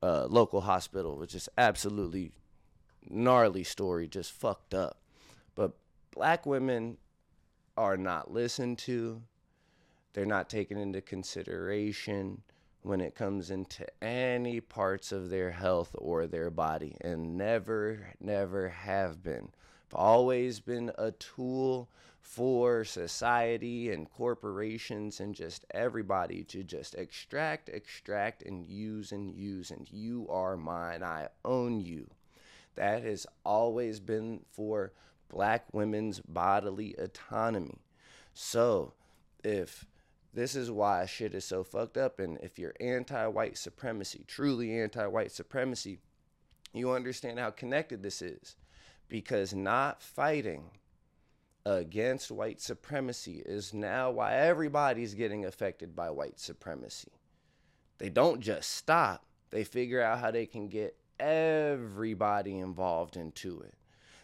uh, 0.02 0.26
local 0.30 0.62
hospital, 0.62 1.18
which 1.18 1.36
is 1.36 1.50
absolutely 1.58 2.32
gnarly 3.10 3.66
story, 3.66 4.08
just 4.08 4.32
fucked 4.32 4.74
up. 4.74 5.02
But 5.54 5.74
black 6.12 6.46
women 6.46 6.96
are 7.76 7.98
not 7.98 8.32
listened 8.32 8.78
to. 8.80 9.22
They're 10.14 10.26
not 10.26 10.50
taken 10.50 10.78
into 10.78 11.02
consideration 11.02 12.42
when 12.84 13.02
it 13.02 13.16
comes 13.16 13.52
into 13.52 13.86
any 14.02 14.62
parts 14.62 15.12
of 15.12 15.30
their 15.30 15.52
health 15.52 15.94
or 15.98 16.26
their 16.26 16.50
body, 16.50 16.96
and 17.02 17.38
never, 17.38 18.14
never 18.22 18.70
have 18.70 19.22
been 19.22 19.50
always 19.96 20.60
been 20.60 20.92
a 20.98 21.12
tool 21.12 21.90
for 22.22 22.84
society 22.84 23.92
and 23.92 24.10
corporations 24.10 25.20
and 25.20 25.34
just 25.34 25.66
everybody 25.72 26.44
to 26.44 26.64
just 26.64 26.96
extract, 26.96 27.70
extract, 27.70 28.42
and 28.44 28.66
use 28.66 29.12
and 29.12 29.34
use. 29.34 29.72
And 29.72 29.88
you 29.92 30.28
are 30.30 30.58
mine. 30.58 31.04
I 31.04 31.30
own 31.46 31.80
you. 31.82 32.10
That 32.76 33.04
has 33.04 33.26
always 33.46 34.00
been 34.00 34.42
for 34.52 34.92
black 35.30 35.66
women's 35.72 36.20
bodily 36.20 36.96
autonomy. 36.98 37.80
So, 38.34 38.94
if 39.44 39.86
this 40.34 40.56
is 40.56 40.70
why 40.70 41.06
shit 41.06 41.34
is 41.34 41.46
so 41.46 41.64
fucked 41.64 41.96
up, 41.96 42.20
and 42.20 42.38
if 42.42 42.60
you're 42.60 42.76
anti 42.82 43.28
white 43.28 43.58
supremacy, 43.58 44.26
truly 44.28 44.78
anti 44.78 45.06
white 45.06 45.32
supremacy, 45.32 46.00
you 46.74 46.92
understand 46.92 47.40
how 47.40 47.52
connected 47.52 48.04
this 48.04 48.22
is 48.22 48.56
because 49.08 49.54
not 49.54 50.02
fighting 50.02 50.72
against 51.66 52.32
white 52.32 52.62
supremacy 52.62 53.42
is 53.46 53.74
now 53.74 54.12
why 54.12 54.36
everybody's 54.36 55.16
getting 55.16 55.46
affected 55.46 55.96
by 55.96 56.10
white 56.10 56.40
supremacy. 56.40 57.12
They 57.98 58.10
don't 58.10 58.42
just 58.42 58.72
stop, 58.72 59.26
they 59.50 59.64
figure 59.64 60.02
out 60.02 60.20
how 60.20 60.32
they 60.32 60.46
can 60.46 60.68
get 60.68 60.96
everybody 61.20 62.60
involved 62.60 63.16
into 63.16 63.62
it. 63.62 63.74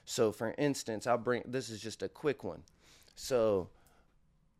So, 0.05 0.31
for 0.31 0.53
instance, 0.57 1.07
I'll 1.07 1.17
bring 1.17 1.43
this 1.45 1.69
is 1.69 1.81
just 1.81 2.03
a 2.03 2.09
quick 2.09 2.43
one. 2.43 2.63
So, 3.15 3.69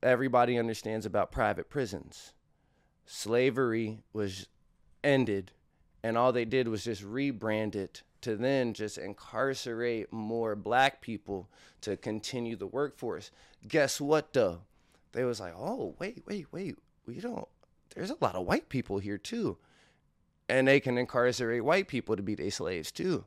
everybody 0.01 0.57
understands 0.57 1.05
about 1.05 1.31
private 1.31 1.69
prisons. 1.69 2.33
Slavery 3.05 4.03
was 4.13 4.47
ended, 5.03 5.51
and 6.03 6.17
all 6.17 6.31
they 6.31 6.45
did 6.45 6.67
was 6.67 6.83
just 6.83 7.03
rebrand 7.03 7.75
it 7.75 8.03
to 8.21 8.35
then 8.35 8.73
just 8.73 8.97
incarcerate 8.97 10.11
more 10.11 10.55
black 10.55 11.01
people 11.01 11.49
to 11.81 11.97
continue 11.97 12.55
the 12.55 12.67
workforce. 12.67 13.31
Guess 13.67 13.99
what 13.99 14.33
though? 14.33 14.61
They 15.11 15.23
was 15.23 15.39
like, 15.39 15.53
oh 15.57 15.95
wait, 15.99 16.23
wait, 16.27 16.47
wait, 16.51 16.77
we 17.05 17.19
don't. 17.19 17.47
There's 17.95 18.11
a 18.11 18.17
lot 18.21 18.35
of 18.35 18.45
white 18.45 18.69
people 18.69 18.99
here 18.99 19.17
too, 19.17 19.57
and 20.47 20.67
they 20.67 20.79
can 20.79 20.97
incarcerate 20.97 21.65
white 21.65 21.87
people 21.87 22.15
to 22.15 22.23
be 22.23 22.35
their 22.35 22.51
slaves 22.51 22.91
too. 22.91 23.25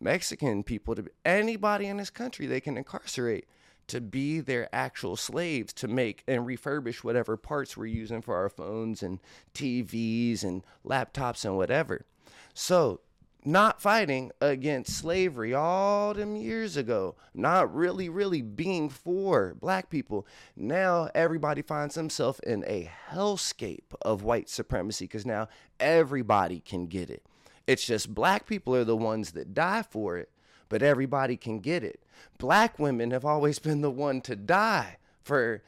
Mexican 0.00 0.62
people 0.62 0.94
to 0.94 1.06
anybody 1.24 1.86
in 1.86 1.96
this 1.96 2.10
country 2.10 2.46
they 2.46 2.60
can 2.60 2.76
incarcerate 2.76 3.46
to 3.86 4.00
be 4.00 4.40
their 4.40 4.68
actual 4.74 5.16
slaves 5.16 5.72
to 5.74 5.88
make 5.88 6.22
and 6.26 6.46
refurbish 6.46 7.04
whatever 7.04 7.36
parts 7.36 7.76
we're 7.76 7.86
using 7.86 8.22
for 8.22 8.36
our 8.36 8.48
phones 8.48 9.02
and 9.02 9.20
TVs 9.54 10.42
and 10.42 10.64
laptops 10.86 11.44
and 11.44 11.56
whatever. 11.56 12.06
So, 12.54 13.00
not 13.44 13.80
fighting 13.80 14.32
against 14.40 14.96
slavery 14.96 15.52
all 15.52 16.14
them 16.14 16.36
years 16.36 16.76
ago, 16.76 17.14
not 17.34 17.74
really, 17.74 18.08
really 18.08 18.42
being 18.42 18.88
for 18.88 19.54
black 19.60 19.90
people. 19.90 20.26
Now 20.56 21.10
everybody 21.14 21.62
finds 21.62 21.94
themselves 21.94 22.40
in 22.40 22.64
a 22.66 22.90
hellscape 23.10 23.94
of 24.02 24.22
white 24.22 24.48
supremacy 24.48 25.04
because 25.04 25.26
now 25.26 25.48
everybody 25.78 26.60
can 26.60 26.86
get 26.86 27.10
it. 27.10 27.22
It's 27.66 27.84
just 27.84 28.14
black 28.14 28.46
people 28.46 28.74
are 28.74 28.84
the 28.84 28.96
ones 28.96 29.32
that 29.32 29.54
die 29.54 29.82
for 29.82 30.16
it 30.18 30.30
but 30.68 30.82
everybody 30.82 31.36
can 31.36 31.60
get 31.60 31.84
it. 31.84 32.00
Black 32.38 32.78
women 32.78 33.10
have 33.10 33.24
always 33.24 33.58
been 33.58 33.80
the 33.80 33.90
one 33.90 34.20
to 34.22 34.36
die 34.36 34.98
for 35.22 35.62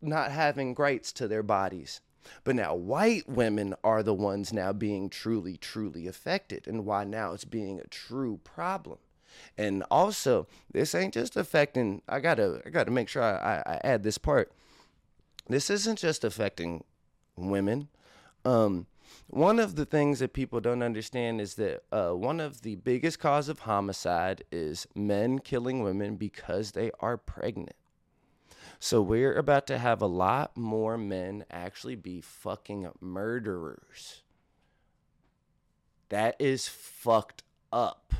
not 0.00 0.30
having 0.30 0.74
rights 0.74 1.12
to 1.12 1.28
their 1.28 1.42
bodies. 1.42 2.00
But 2.44 2.56
now 2.56 2.74
white 2.74 3.28
women 3.28 3.74
are 3.82 4.02
the 4.02 4.14
ones 4.14 4.52
now 4.52 4.72
being 4.72 5.08
truly, 5.08 5.56
truly 5.56 6.06
affected, 6.06 6.66
and 6.66 6.84
why 6.84 7.04
now 7.04 7.32
it's 7.32 7.44
being 7.44 7.80
a 7.80 7.86
true 7.86 8.40
problem. 8.44 8.98
And 9.56 9.82
also, 9.90 10.46
this 10.70 10.94
ain't 10.94 11.14
just 11.14 11.36
affecting. 11.36 12.02
I 12.08 12.20
gotta, 12.20 12.62
I 12.66 12.70
gotta 12.70 12.90
make 12.90 13.08
sure 13.08 13.22
I, 13.22 13.36
I, 13.36 13.74
I 13.74 13.80
add 13.84 14.02
this 14.02 14.18
part. 14.18 14.52
This 15.48 15.70
isn't 15.70 15.98
just 15.98 16.24
affecting 16.24 16.84
women. 17.36 17.88
Um, 18.44 18.86
one 19.28 19.58
of 19.58 19.76
the 19.76 19.86
things 19.86 20.18
that 20.18 20.32
people 20.32 20.60
don't 20.60 20.82
understand 20.82 21.40
is 21.40 21.54
that 21.54 21.82
uh, 21.90 22.10
one 22.10 22.40
of 22.40 22.62
the 22.62 22.76
biggest 22.76 23.18
cause 23.18 23.48
of 23.48 23.60
homicide 23.60 24.44
is 24.52 24.86
men 24.94 25.38
killing 25.38 25.82
women 25.82 26.16
because 26.16 26.72
they 26.72 26.90
are 27.00 27.16
pregnant. 27.16 27.74
So 28.84 29.00
we're 29.00 29.38
about 29.38 29.68
to 29.68 29.78
have 29.78 30.02
a 30.02 30.08
lot 30.08 30.56
more 30.56 30.98
men 30.98 31.44
actually 31.52 31.94
be 31.94 32.20
fucking 32.20 32.88
murderers. 33.00 34.24
That 36.08 36.34
is 36.40 36.66
fucked 36.66 37.44
up. 37.72 38.12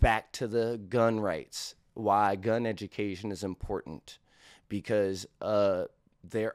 Back 0.00 0.32
to 0.32 0.48
the 0.48 0.80
gun 0.88 1.20
rights. 1.20 1.74
Why 1.92 2.36
gun 2.36 2.64
education 2.64 3.30
is 3.30 3.44
important 3.44 4.16
because 4.70 5.26
uh 5.42 5.84
there 6.24 6.54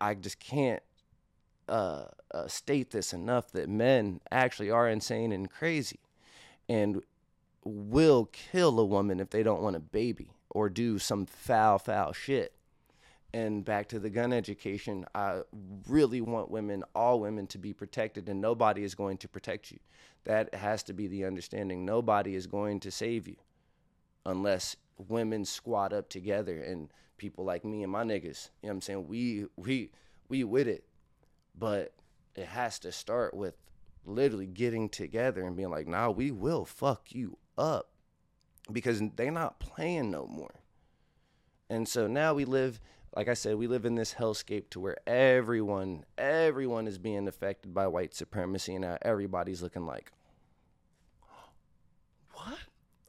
I 0.00 0.14
just 0.14 0.40
can't 0.40 0.82
uh, 1.68 2.06
uh, 2.32 2.48
state 2.48 2.92
this 2.92 3.12
enough 3.12 3.52
that 3.52 3.68
men 3.68 4.22
actually 4.32 4.70
are 4.70 4.88
insane 4.88 5.32
and 5.32 5.50
crazy 5.50 6.00
and 6.66 7.02
will 7.62 8.24
kill 8.32 8.80
a 8.80 8.86
woman 8.86 9.20
if 9.20 9.28
they 9.28 9.42
don't 9.42 9.60
want 9.60 9.76
a 9.76 9.80
baby 9.80 10.30
or 10.50 10.68
do 10.68 10.98
some 10.98 11.26
foul, 11.26 11.78
foul 11.78 12.12
shit. 12.12 12.54
And 13.34 13.64
back 13.64 13.88
to 13.88 13.98
the 13.98 14.08
gun 14.08 14.32
education, 14.32 15.04
I 15.14 15.42
really 15.86 16.20
want 16.22 16.50
women, 16.50 16.82
all 16.94 17.20
women, 17.20 17.46
to 17.48 17.58
be 17.58 17.74
protected, 17.74 18.28
and 18.28 18.40
nobody 18.40 18.82
is 18.82 18.94
going 18.94 19.18
to 19.18 19.28
protect 19.28 19.70
you. 19.70 19.78
That 20.24 20.54
has 20.54 20.82
to 20.84 20.94
be 20.94 21.06
the 21.06 21.24
understanding. 21.26 21.84
Nobody 21.84 22.34
is 22.34 22.46
going 22.46 22.80
to 22.80 22.90
save 22.90 23.28
you 23.28 23.36
unless 24.24 24.76
women 24.96 25.44
squat 25.44 25.92
up 25.92 26.08
together 26.08 26.58
and 26.62 26.90
people 27.18 27.44
like 27.44 27.64
me 27.64 27.82
and 27.82 27.92
my 27.92 28.02
niggas. 28.02 28.48
You 28.62 28.68
know 28.68 28.68
what 28.68 28.72
I'm 28.72 28.80
saying? 28.80 29.08
We 29.08 29.46
we 29.56 29.90
we 30.28 30.44
with 30.44 30.68
it 30.68 30.84
but 31.58 31.92
it 32.34 32.46
has 32.46 32.78
to 32.80 32.92
start 32.92 33.34
with 33.34 33.56
literally 34.04 34.46
getting 34.46 34.88
together 34.88 35.44
and 35.44 35.56
being 35.56 35.70
like, 35.70 35.88
nah, 35.88 36.10
we 36.10 36.30
will 36.30 36.64
fuck 36.64 37.12
you 37.12 37.38
up 37.56 37.90
because 38.72 39.02
they're 39.16 39.30
not 39.30 39.60
playing 39.60 40.10
no 40.10 40.26
more. 40.26 40.54
And 41.70 41.88
so 41.88 42.06
now 42.06 42.34
we 42.34 42.44
live, 42.44 42.80
like 43.14 43.28
I 43.28 43.34
said, 43.34 43.56
we 43.56 43.66
live 43.66 43.84
in 43.84 43.94
this 43.94 44.14
hellscape 44.14 44.70
to 44.70 44.80
where 44.80 44.96
everyone, 45.06 46.04
everyone 46.16 46.86
is 46.86 46.98
being 46.98 47.28
affected 47.28 47.74
by 47.74 47.86
white 47.86 48.14
supremacy, 48.14 48.74
and 48.74 48.82
now 48.82 48.98
everybody's 49.02 49.62
looking 49.62 49.86
like, 49.86 50.12
what? 52.32 52.58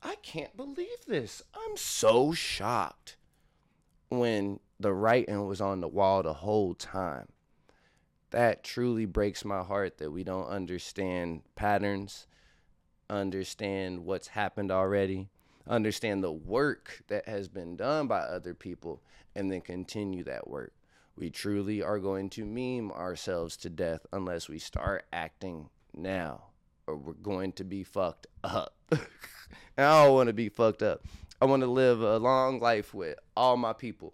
I 0.01 0.15
can't 0.15 0.55
believe 0.55 1.05
this. 1.07 1.41
I'm 1.53 1.77
so 1.77 2.33
shocked 2.33 3.17
when 4.09 4.59
the 4.79 4.93
writing 4.93 5.45
was 5.45 5.61
on 5.61 5.81
the 5.81 5.87
wall 5.87 6.23
the 6.23 6.33
whole 6.33 6.73
time 6.73 7.27
that 8.31 8.63
truly 8.63 9.05
breaks 9.05 9.43
my 9.43 9.63
heart 9.63 9.97
that 9.97 10.11
we 10.11 10.23
don't 10.23 10.47
understand 10.47 11.41
patterns, 11.55 12.27
understand 13.09 14.05
what's 14.05 14.27
happened 14.29 14.71
already, 14.71 15.29
understand 15.69 16.23
the 16.23 16.31
work 16.31 17.03
that 17.07 17.27
has 17.27 17.47
been 17.47 17.75
done 17.75 18.07
by 18.07 18.19
other 18.19 18.53
people, 18.53 19.01
and 19.35 19.51
then 19.51 19.61
continue 19.61 20.23
that 20.25 20.49
work. 20.49 20.73
We 21.15 21.29
truly 21.29 21.81
are 21.81 21.99
going 21.99 22.29
to 22.31 22.45
meme 22.45 22.91
ourselves 22.91 23.55
to 23.57 23.69
death 23.69 24.05
unless 24.11 24.49
we 24.49 24.57
start 24.57 25.05
acting 25.13 25.69
now, 25.93 26.45
or 26.87 26.97
we're 26.97 27.13
going 27.13 27.53
to 27.53 27.63
be 27.63 27.83
fucked 27.83 28.27
up. 28.43 28.75
I 28.91 28.97
don't 29.77 30.13
want 30.13 30.27
to 30.27 30.33
be 30.33 30.49
fucked 30.49 30.81
up. 30.81 31.05
I 31.41 31.45
want 31.45 31.61
to 31.61 31.67
live 31.67 32.01
a 32.01 32.17
long 32.17 32.59
life 32.59 32.93
with 32.93 33.17
all 33.37 33.55
my 33.55 33.73
people. 33.73 34.13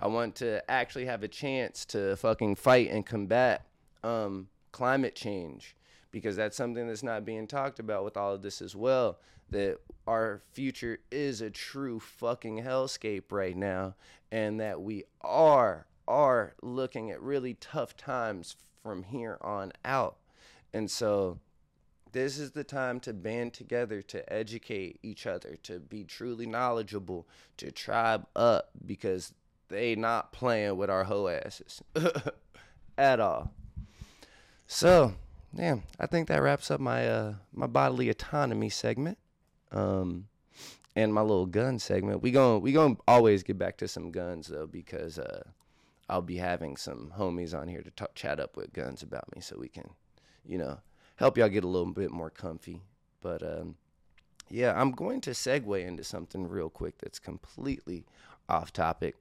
I 0.00 0.08
want 0.08 0.34
to 0.36 0.68
actually 0.70 1.06
have 1.06 1.22
a 1.22 1.28
chance 1.28 1.86
to 1.86 2.16
fucking 2.16 2.56
fight 2.56 2.90
and 2.90 3.06
combat 3.06 3.66
um, 4.02 4.48
climate 4.72 5.14
change 5.14 5.74
because 6.10 6.36
that's 6.36 6.56
something 6.56 6.86
that's 6.86 7.02
not 7.02 7.24
being 7.24 7.46
talked 7.46 7.78
about 7.78 8.04
with 8.04 8.16
all 8.16 8.34
of 8.34 8.42
this 8.42 8.60
as 8.60 8.76
well. 8.76 9.18
That 9.50 9.78
our 10.06 10.42
future 10.52 10.98
is 11.10 11.40
a 11.40 11.50
true 11.50 12.00
fucking 12.00 12.62
hellscape 12.62 13.30
right 13.30 13.56
now, 13.56 13.94
and 14.30 14.60
that 14.60 14.80
we 14.80 15.04
are 15.22 15.86
are 16.08 16.54
looking 16.62 17.10
at 17.10 17.20
really 17.20 17.54
tough 17.54 17.96
times 17.96 18.56
from 18.82 19.02
here 19.02 19.38
on 19.40 19.72
out. 19.84 20.16
And 20.72 20.90
so 20.90 21.40
this 22.12 22.38
is 22.38 22.52
the 22.52 22.64
time 22.64 23.00
to 23.00 23.12
band 23.12 23.52
together 23.52 24.00
to 24.02 24.32
educate 24.32 24.98
each 25.02 25.26
other, 25.26 25.58
to 25.64 25.78
be 25.80 26.04
truly 26.04 26.46
knowledgeable, 26.46 27.26
to 27.56 27.70
tribe 27.70 28.26
up 28.36 28.70
because 28.86 29.34
they 29.68 29.94
not 29.96 30.32
playing 30.32 30.76
with 30.76 30.88
our 30.88 31.04
hoe 31.04 31.28
asses 31.28 31.82
at 32.98 33.20
all. 33.20 33.52
So, 34.66 35.14
yeah, 35.52 35.78
I 35.98 36.06
think 36.06 36.28
that 36.28 36.42
wraps 36.42 36.70
up 36.70 36.80
my 36.80 37.06
uh 37.08 37.34
my 37.52 37.66
bodily 37.66 38.08
autonomy 38.08 38.68
segment. 38.68 39.18
Um 39.76 40.28
and 40.94 41.12
my 41.12 41.20
little 41.20 41.46
gun 41.46 41.78
segment. 41.78 42.22
We 42.22 42.30
going 42.30 42.62
we 42.62 42.72
going 42.72 42.96
to 42.96 43.02
always 43.06 43.42
get 43.42 43.58
back 43.58 43.76
to 43.78 43.88
some 43.88 44.10
guns 44.10 44.48
though 44.48 44.66
because 44.66 45.18
uh 45.18 45.42
I'll 46.08 46.22
be 46.22 46.36
having 46.36 46.76
some 46.76 47.12
homies 47.18 47.58
on 47.58 47.66
here 47.66 47.82
to 47.82 47.90
talk, 47.90 48.14
chat 48.14 48.38
up 48.38 48.56
with 48.56 48.72
guns 48.72 49.02
about 49.02 49.34
me 49.34 49.40
so 49.40 49.56
we 49.58 49.68
can, 49.68 49.90
you 50.44 50.56
know, 50.56 50.78
help 51.16 51.36
y'all 51.36 51.48
get 51.48 51.64
a 51.64 51.68
little 51.68 51.92
bit 51.92 52.10
more 52.10 52.30
comfy. 52.30 52.82
But 53.20 53.42
um 53.42 53.76
yeah, 54.48 54.80
I'm 54.80 54.92
going 54.92 55.20
to 55.22 55.30
segue 55.30 55.84
into 55.84 56.04
something 56.04 56.46
real 56.46 56.70
quick 56.70 56.98
that's 56.98 57.18
completely 57.18 58.06
off 58.48 58.72
topic 58.72 59.16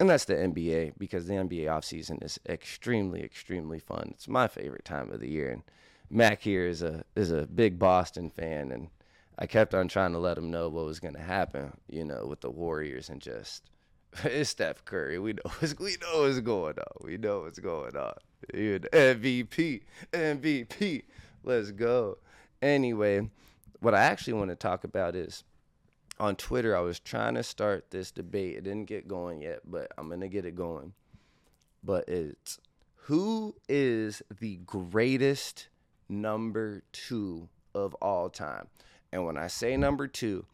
and 0.00 0.08
that's 0.08 0.24
the 0.24 0.34
NBA 0.34 0.94
because 0.98 1.26
the 1.26 1.34
NBA 1.34 1.66
offseason 1.66 2.24
is 2.24 2.40
extremely, 2.48 3.22
extremely 3.22 3.78
fun. 3.78 4.08
It's 4.14 4.26
my 4.26 4.48
favorite 4.48 4.84
time 4.84 5.12
of 5.12 5.20
the 5.20 5.30
year. 5.30 5.50
And 5.50 5.62
Mac 6.10 6.42
here 6.42 6.66
is 6.66 6.82
a 6.82 7.04
is 7.14 7.30
a 7.30 7.46
big 7.46 7.78
Boston 7.78 8.30
fan, 8.30 8.72
and 8.72 8.88
I 9.42 9.46
kept 9.46 9.74
on 9.74 9.88
trying 9.88 10.12
to 10.12 10.20
let 10.20 10.38
him 10.38 10.52
know 10.52 10.68
what 10.68 10.84
was 10.84 11.00
going 11.00 11.14
to 11.14 11.20
happen, 11.20 11.72
you 11.88 12.04
know, 12.04 12.26
with 12.28 12.42
the 12.42 12.50
Warriors 12.50 13.08
and 13.08 13.20
just 13.20 13.68
it's 14.22 14.50
Steph 14.50 14.84
Curry. 14.84 15.18
We 15.18 15.32
know 15.32 15.42
what's, 15.58 15.76
we 15.80 15.96
know 16.00 16.22
what's 16.22 16.38
going 16.38 16.78
on. 16.78 16.96
We 17.00 17.16
know 17.16 17.40
what's 17.40 17.58
going 17.58 17.96
on. 17.96 18.14
MVP, 18.54 19.82
MVP. 20.12 21.02
Let's 21.42 21.72
go. 21.72 22.18
Anyway, 22.62 23.28
what 23.80 23.96
I 23.96 24.04
actually 24.04 24.34
want 24.34 24.50
to 24.50 24.54
talk 24.54 24.84
about 24.84 25.16
is 25.16 25.42
on 26.20 26.36
Twitter, 26.36 26.76
I 26.76 26.80
was 26.80 27.00
trying 27.00 27.34
to 27.34 27.42
start 27.42 27.90
this 27.90 28.12
debate. 28.12 28.58
It 28.58 28.62
didn't 28.62 28.84
get 28.84 29.08
going 29.08 29.42
yet, 29.42 29.62
but 29.64 29.90
I'm 29.98 30.06
going 30.06 30.20
to 30.20 30.28
get 30.28 30.44
it 30.44 30.54
going. 30.54 30.92
But 31.82 32.08
it's 32.08 32.60
who 32.94 33.56
is 33.68 34.22
the 34.38 34.58
greatest 34.58 35.66
number 36.08 36.84
two 36.92 37.48
of 37.74 37.94
all 37.94 38.30
time? 38.30 38.68
And 39.12 39.26
when 39.26 39.36
I 39.36 39.46
say 39.46 39.76
number 39.76 40.06
two, 40.06 40.46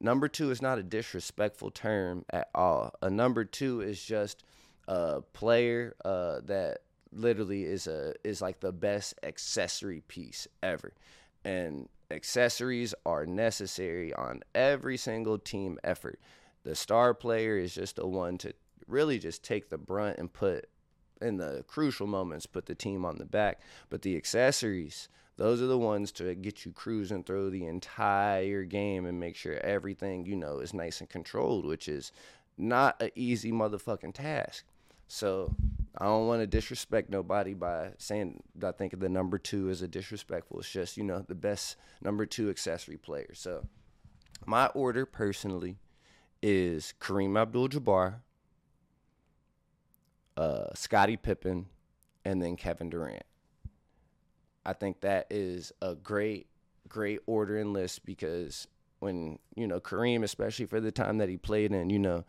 number 0.00 0.28
two 0.28 0.50
is 0.50 0.62
not 0.62 0.78
a 0.78 0.82
disrespectful 0.82 1.70
term 1.70 2.24
at 2.30 2.48
all. 2.54 2.94
A 3.02 3.10
number 3.10 3.44
two 3.44 3.80
is 3.80 4.02
just 4.02 4.44
a 4.88 5.22
player 5.32 5.94
uh, 6.04 6.40
that 6.44 6.78
literally 7.12 7.64
is 7.64 7.86
a 7.86 8.14
is 8.24 8.40
like 8.40 8.60
the 8.60 8.72
best 8.72 9.14
accessory 9.22 10.02
piece 10.08 10.46
ever. 10.62 10.92
And 11.44 11.88
accessories 12.10 12.94
are 13.04 13.26
necessary 13.26 14.14
on 14.14 14.42
every 14.54 14.96
single 14.96 15.38
team 15.38 15.78
effort. 15.82 16.20
The 16.64 16.74
star 16.76 17.14
player 17.14 17.58
is 17.58 17.74
just 17.74 17.96
the 17.96 18.06
one 18.06 18.38
to 18.38 18.54
really 18.86 19.18
just 19.18 19.42
take 19.42 19.70
the 19.70 19.78
brunt 19.78 20.18
and 20.18 20.32
put 20.32 20.68
in 21.20 21.36
the 21.36 21.64
crucial 21.68 22.06
moments 22.06 22.46
put 22.46 22.66
the 22.66 22.74
team 22.74 23.04
on 23.04 23.16
the 23.18 23.24
back 23.24 23.60
but 23.88 24.02
the 24.02 24.16
accessories 24.16 25.08
Those 25.36 25.62
are 25.62 25.66
the 25.66 25.78
ones 25.78 26.12
to 26.12 26.34
get 26.34 26.64
you 26.64 26.72
cruising 26.72 27.24
through 27.24 27.50
the 27.50 27.66
entire 27.66 28.64
game 28.64 29.06
and 29.06 29.18
make 29.18 29.34
sure 29.34 29.54
everything, 29.58 30.26
you 30.26 30.36
know, 30.36 30.58
is 30.58 30.74
nice 30.74 31.00
and 31.00 31.08
controlled, 31.08 31.64
which 31.64 31.88
is 31.88 32.12
not 32.58 33.00
an 33.00 33.10
easy 33.14 33.50
motherfucking 33.50 34.14
task. 34.14 34.64
So 35.08 35.54
I 35.96 36.04
don't 36.04 36.26
want 36.26 36.40
to 36.42 36.46
disrespect 36.46 37.10
nobody 37.10 37.54
by 37.54 37.90
saying 37.98 38.42
I 38.62 38.72
think 38.72 38.98
the 38.98 39.08
number 39.08 39.38
two 39.38 39.68
is 39.68 39.82
a 39.82 39.88
disrespectful. 39.88 40.60
It's 40.60 40.70
just, 40.70 40.96
you 40.96 41.04
know, 41.04 41.24
the 41.26 41.34
best 41.34 41.76
number 42.02 42.26
two 42.26 42.50
accessory 42.50 42.96
player. 42.96 43.32
So 43.34 43.66
my 44.46 44.66
order 44.68 45.06
personally 45.06 45.78
is 46.42 46.94
Kareem 47.00 47.40
Abdul 47.40 47.68
Jabbar, 47.68 48.16
uh, 50.36 50.74
Scottie 50.74 51.16
Pippen, 51.16 51.66
and 52.24 52.42
then 52.42 52.56
Kevin 52.56 52.90
Durant. 52.90 53.24
I 54.64 54.72
think 54.72 55.00
that 55.00 55.26
is 55.30 55.72
a 55.82 55.94
great, 55.94 56.46
great 56.88 57.20
order 57.26 57.58
and 57.58 57.72
list 57.72 58.04
because 58.04 58.66
when, 59.00 59.38
you 59.56 59.66
know, 59.66 59.80
Kareem, 59.80 60.22
especially 60.22 60.66
for 60.66 60.80
the 60.80 60.92
time 60.92 61.18
that 61.18 61.28
he 61.28 61.36
played 61.36 61.72
in, 61.72 61.90
you 61.90 61.98
know, 61.98 62.24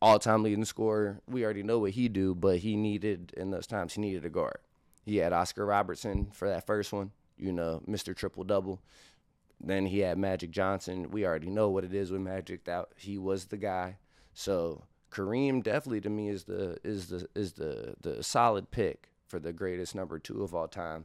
all 0.00 0.18
time 0.18 0.42
leading 0.42 0.64
scorer, 0.64 1.20
we 1.28 1.44
already 1.44 1.62
know 1.62 1.78
what 1.78 1.92
he 1.92 2.08
do, 2.08 2.34
but 2.34 2.58
he 2.58 2.76
needed 2.76 3.32
in 3.36 3.50
those 3.50 3.66
times 3.66 3.94
he 3.94 4.00
needed 4.00 4.24
a 4.24 4.30
guard. 4.30 4.58
He 5.04 5.18
had 5.18 5.32
Oscar 5.32 5.66
Robertson 5.66 6.30
for 6.32 6.48
that 6.48 6.66
first 6.66 6.92
one, 6.92 7.12
you 7.36 7.52
know, 7.52 7.82
Mr. 7.88 8.14
Triple 8.16 8.44
Double. 8.44 8.80
Then 9.60 9.86
he 9.86 10.00
had 10.00 10.18
Magic 10.18 10.50
Johnson. 10.50 11.10
We 11.10 11.24
already 11.24 11.48
know 11.48 11.70
what 11.70 11.84
it 11.84 11.94
is 11.94 12.10
with 12.10 12.20
Magic 12.20 12.64
that 12.64 12.86
he 12.96 13.16
was 13.16 13.46
the 13.46 13.56
guy. 13.56 13.98
So 14.34 14.84
Kareem 15.10 15.62
definitely 15.62 16.00
to 16.02 16.10
me 16.10 16.28
is 16.28 16.44
the 16.44 16.78
is 16.84 17.08
the 17.08 17.26
is 17.34 17.54
the 17.54 17.94
the 18.00 18.22
solid 18.22 18.70
pick 18.70 19.10
for 19.26 19.38
the 19.38 19.52
greatest 19.52 19.94
number 19.94 20.18
two 20.18 20.42
of 20.42 20.54
all 20.54 20.68
time. 20.68 21.04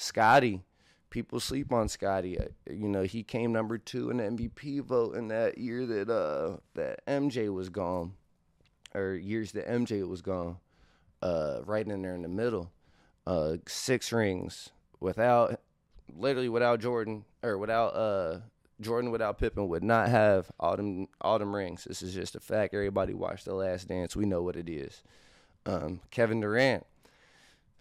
Scottie, 0.00 0.62
people 1.10 1.40
sleep 1.40 1.72
on 1.72 1.88
Scottie. 1.88 2.38
Uh, 2.38 2.44
you 2.70 2.88
know, 2.88 3.02
he 3.02 3.22
came 3.22 3.52
number 3.52 3.76
two 3.76 4.10
in 4.10 4.16
the 4.16 4.24
MVP 4.24 4.82
vote 4.82 5.14
in 5.14 5.28
that 5.28 5.58
year 5.58 5.84
that 5.84 6.08
uh 6.08 6.56
that 6.74 7.04
MJ 7.06 7.52
was 7.52 7.68
gone, 7.68 8.14
or 8.94 9.14
years 9.14 9.52
that 9.52 9.68
MJ 9.68 10.08
was 10.08 10.22
gone. 10.22 10.56
Uh, 11.22 11.60
right 11.66 11.86
in 11.86 12.00
there 12.00 12.14
in 12.14 12.22
the 12.22 12.28
middle. 12.28 12.72
Uh, 13.26 13.58
six 13.68 14.10
rings 14.10 14.70
without, 15.00 15.60
literally 16.16 16.48
without 16.48 16.80
Jordan 16.80 17.26
or 17.42 17.58
without 17.58 17.88
uh 17.88 18.38
Jordan 18.80 19.10
without 19.10 19.36
Pippen 19.36 19.68
would 19.68 19.84
not 19.84 20.08
have 20.08 20.50
all 20.58 20.76
them 20.78 21.54
rings. 21.54 21.84
This 21.84 22.00
is 22.00 22.14
just 22.14 22.36
a 22.36 22.40
fact. 22.40 22.72
Everybody 22.72 23.12
watched 23.12 23.44
The 23.44 23.54
Last 23.54 23.88
Dance. 23.88 24.16
We 24.16 24.24
know 24.24 24.40
what 24.40 24.56
it 24.56 24.70
is. 24.70 25.02
Um, 25.66 26.00
Kevin 26.10 26.40
Durant. 26.40 26.86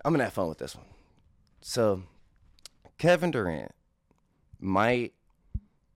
I'm 0.03 0.11
gonna 0.11 0.25
have 0.25 0.33
fun 0.33 0.49
with 0.49 0.57
this 0.57 0.75
one. 0.75 0.85
So, 1.61 2.03
Kevin 2.97 3.31
Durant 3.31 3.73
might 4.59 5.13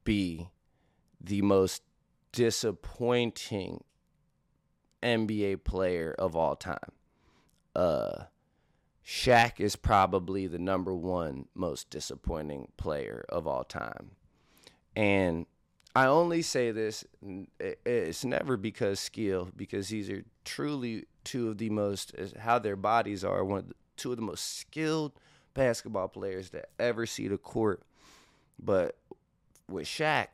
be 0.04 0.50
the 1.22 1.42
most 1.42 1.84
disappointing 2.32 3.84
NBA 5.02 5.64
player 5.64 6.16
of 6.18 6.36
all 6.36 6.56
time. 6.56 6.92
Uh, 7.76 8.24
Shaq 9.06 9.60
is 9.60 9.76
probably 9.76 10.48
the 10.48 10.60
number 10.60 10.94
one 10.94 11.48
most 11.54 11.90
disappointing 11.90 12.72
player 12.78 13.26
of 13.30 13.48
all 13.48 13.64
time. 13.64 14.12
And 14.96 15.46
I 15.96 16.06
only 16.06 16.42
say 16.42 16.72
this, 16.72 17.06
it's 17.60 18.26
never 18.26 18.58
because 18.58 19.00
skill, 19.00 19.50
because 19.56 19.90
these 19.90 20.10
are 20.10 20.24
truly 20.46 21.06
two 21.24 21.50
of 21.50 21.58
the 21.58 21.70
most, 21.70 22.14
how 22.40 22.60
their 22.60 22.76
bodies 22.76 23.24
are, 23.24 23.44
one 23.44 23.72
two 23.96 24.12
of 24.12 24.18
the 24.18 24.24
most 24.24 24.58
skilled 24.58 25.14
basketball 25.54 26.08
players 26.08 26.50
to 26.52 26.64
ever 26.80 27.06
see 27.06 27.28
the 27.28 27.38
court. 27.38 27.84
But 28.60 28.98
with 29.70 29.86
Shaq, 29.86 30.28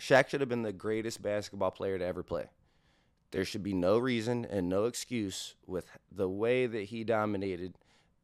Shaq 0.00 0.28
should 0.28 0.40
have 0.40 0.48
been 0.48 0.62
the 0.62 0.72
greatest 0.72 1.22
basketball 1.22 1.70
player 1.70 1.98
to 1.98 2.04
ever 2.04 2.22
play. 2.22 2.46
There 3.30 3.44
should 3.44 3.62
be 3.62 3.74
no 3.74 3.98
reason 3.98 4.44
and 4.44 4.68
no 4.68 4.84
excuse 4.84 5.54
with 5.66 5.86
the 6.10 6.28
way 6.28 6.66
that 6.66 6.84
he 6.84 7.04
dominated 7.04 7.74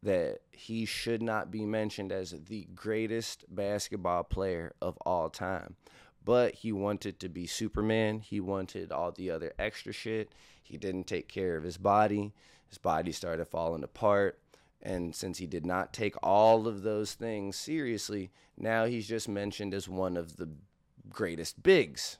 that 0.02 0.40
he 0.50 0.84
should 0.84 1.22
not 1.22 1.50
be 1.50 1.64
mentioned 1.64 2.10
as 2.10 2.34
the 2.48 2.66
greatest 2.74 3.44
basketball 3.48 4.24
player 4.24 4.72
of 4.80 4.96
all 5.06 5.30
time. 5.30 5.76
But 6.24 6.54
he 6.56 6.72
wanted 6.72 7.20
to 7.20 7.28
be 7.28 7.46
Superman. 7.46 8.20
He 8.20 8.40
wanted 8.40 8.92
all 8.92 9.12
the 9.12 9.30
other 9.30 9.52
extra 9.58 9.92
shit. 9.92 10.32
He 10.62 10.76
didn't 10.76 11.06
take 11.06 11.28
care 11.28 11.56
of 11.56 11.64
his 11.64 11.78
body. 11.78 12.32
His 12.68 12.78
body 12.78 13.12
started 13.12 13.46
falling 13.46 13.82
apart. 13.82 14.38
And 14.82 15.14
since 15.14 15.38
he 15.38 15.46
did 15.46 15.64
not 15.64 15.92
take 15.92 16.16
all 16.22 16.66
of 16.66 16.82
those 16.82 17.14
things 17.14 17.56
seriously, 17.56 18.30
now 18.56 18.84
he's 18.84 19.06
just 19.06 19.28
mentioned 19.28 19.74
as 19.74 19.88
one 19.88 20.16
of 20.16 20.36
the 20.36 20.48
greatest 21.08 21.62
bigs 21.62 22.18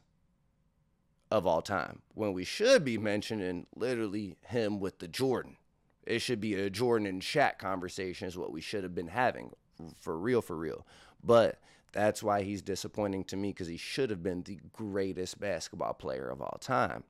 of 1.31 1.47
all 1.47 1.63
time. 1.63 2.03
When 2.15 2.33
we 2.33 2.45
should 2.45 2.85
be 2.85 2.99
mentioning 2.99 3.67
literally 3.75 4.37
him 4.43 4.79
with 4.79 5.01
the 5.01 5.09
Jordan. 5.09 5.57
It 6.05 6.21
should 6.21 6.41
be 6.41 6.55
a 6.55 6.71
Jordan 6.71 7.07
and 7.07 7.23
Shaq 7.23 7.59
conversation, 7.59 8.29
is 8.29 8.37
what 8.37 8.53
we 8.53 8.61
should 8.61 8.83
have 8.83 8.95
been 8.95 9.09
having 9.09 9.53
for 9.99 10.19
real, 10.19 10.43
for 10.43 10.57
real. 10.57 10.87
But 11.23 11.59
that's 11.93 12.23
why 12.23 12.43
he's 12.43 12.63
disappointing 12.63 13.25
to 13.25 13.37
me 13.37 13.51
because 13.51 13.69
he 13.69 13.77
should 13.77 14.11
have 14.11 14.23
been 14.23 14.43
the 14.43 14.59
greatest 14.73 15.39
basketball 15.41 15.95
player 15.95 16.29
of 16.29 16.41
all 16.41 16.59
time. 16.61 17.05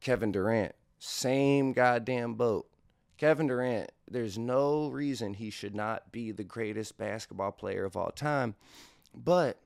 Kevin 0.00 0.32
Durant, 0.32 0.74
same 0.98 1.72
goddamn 1.72 2.34
boat. 2.34 2.68
Kevin 3.18 3.46
Durant, 3.46 3.90
there's 4.10 4.38
no 4.38 4.88
reason 4.88 5.34
he 5.34 5.50
should 5.50 5.74
not 5.74 6.10
be 6.10 6.32
the 6.32 6.44
greatest 6.44 6.98
basketball 6.98 7.52
player 7.52 7.84
of 7.84 7.96
all 7.96 8.10
time, 8.10 8.54
but 9.14 9.58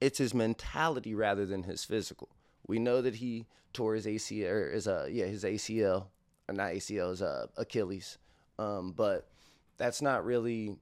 it's 0.00 0.18
his 0.18 0.34
mentality 0.34 1.14
rather 1.14 1.46
than 1.46 1.64
his 1.64 1.84
physical. 1.84 2.28
We 2.66 2.78
know 2.78 3.00
that 3.02 3.16
he 3.16 3.46
tore 3.72 3.94
his 3.94 4.06
ACL, 4.06 4.50
or 4.50 4.70
is 4.70 4.86
a 4.86 5.08
yeah 5.10 5.26
his 5.26 5.44
ACL 5.44 6.06
not 6.52 6.72
ACL 6.72 7.12
is 7.12 7.22
uh, 7.22 7.46
Achilles. 7.56 8.18
Um, 8.58 8.92
but 8.92 9.26
that's 9.78 10.02
not 10.02 10.24
really 10.24 10.76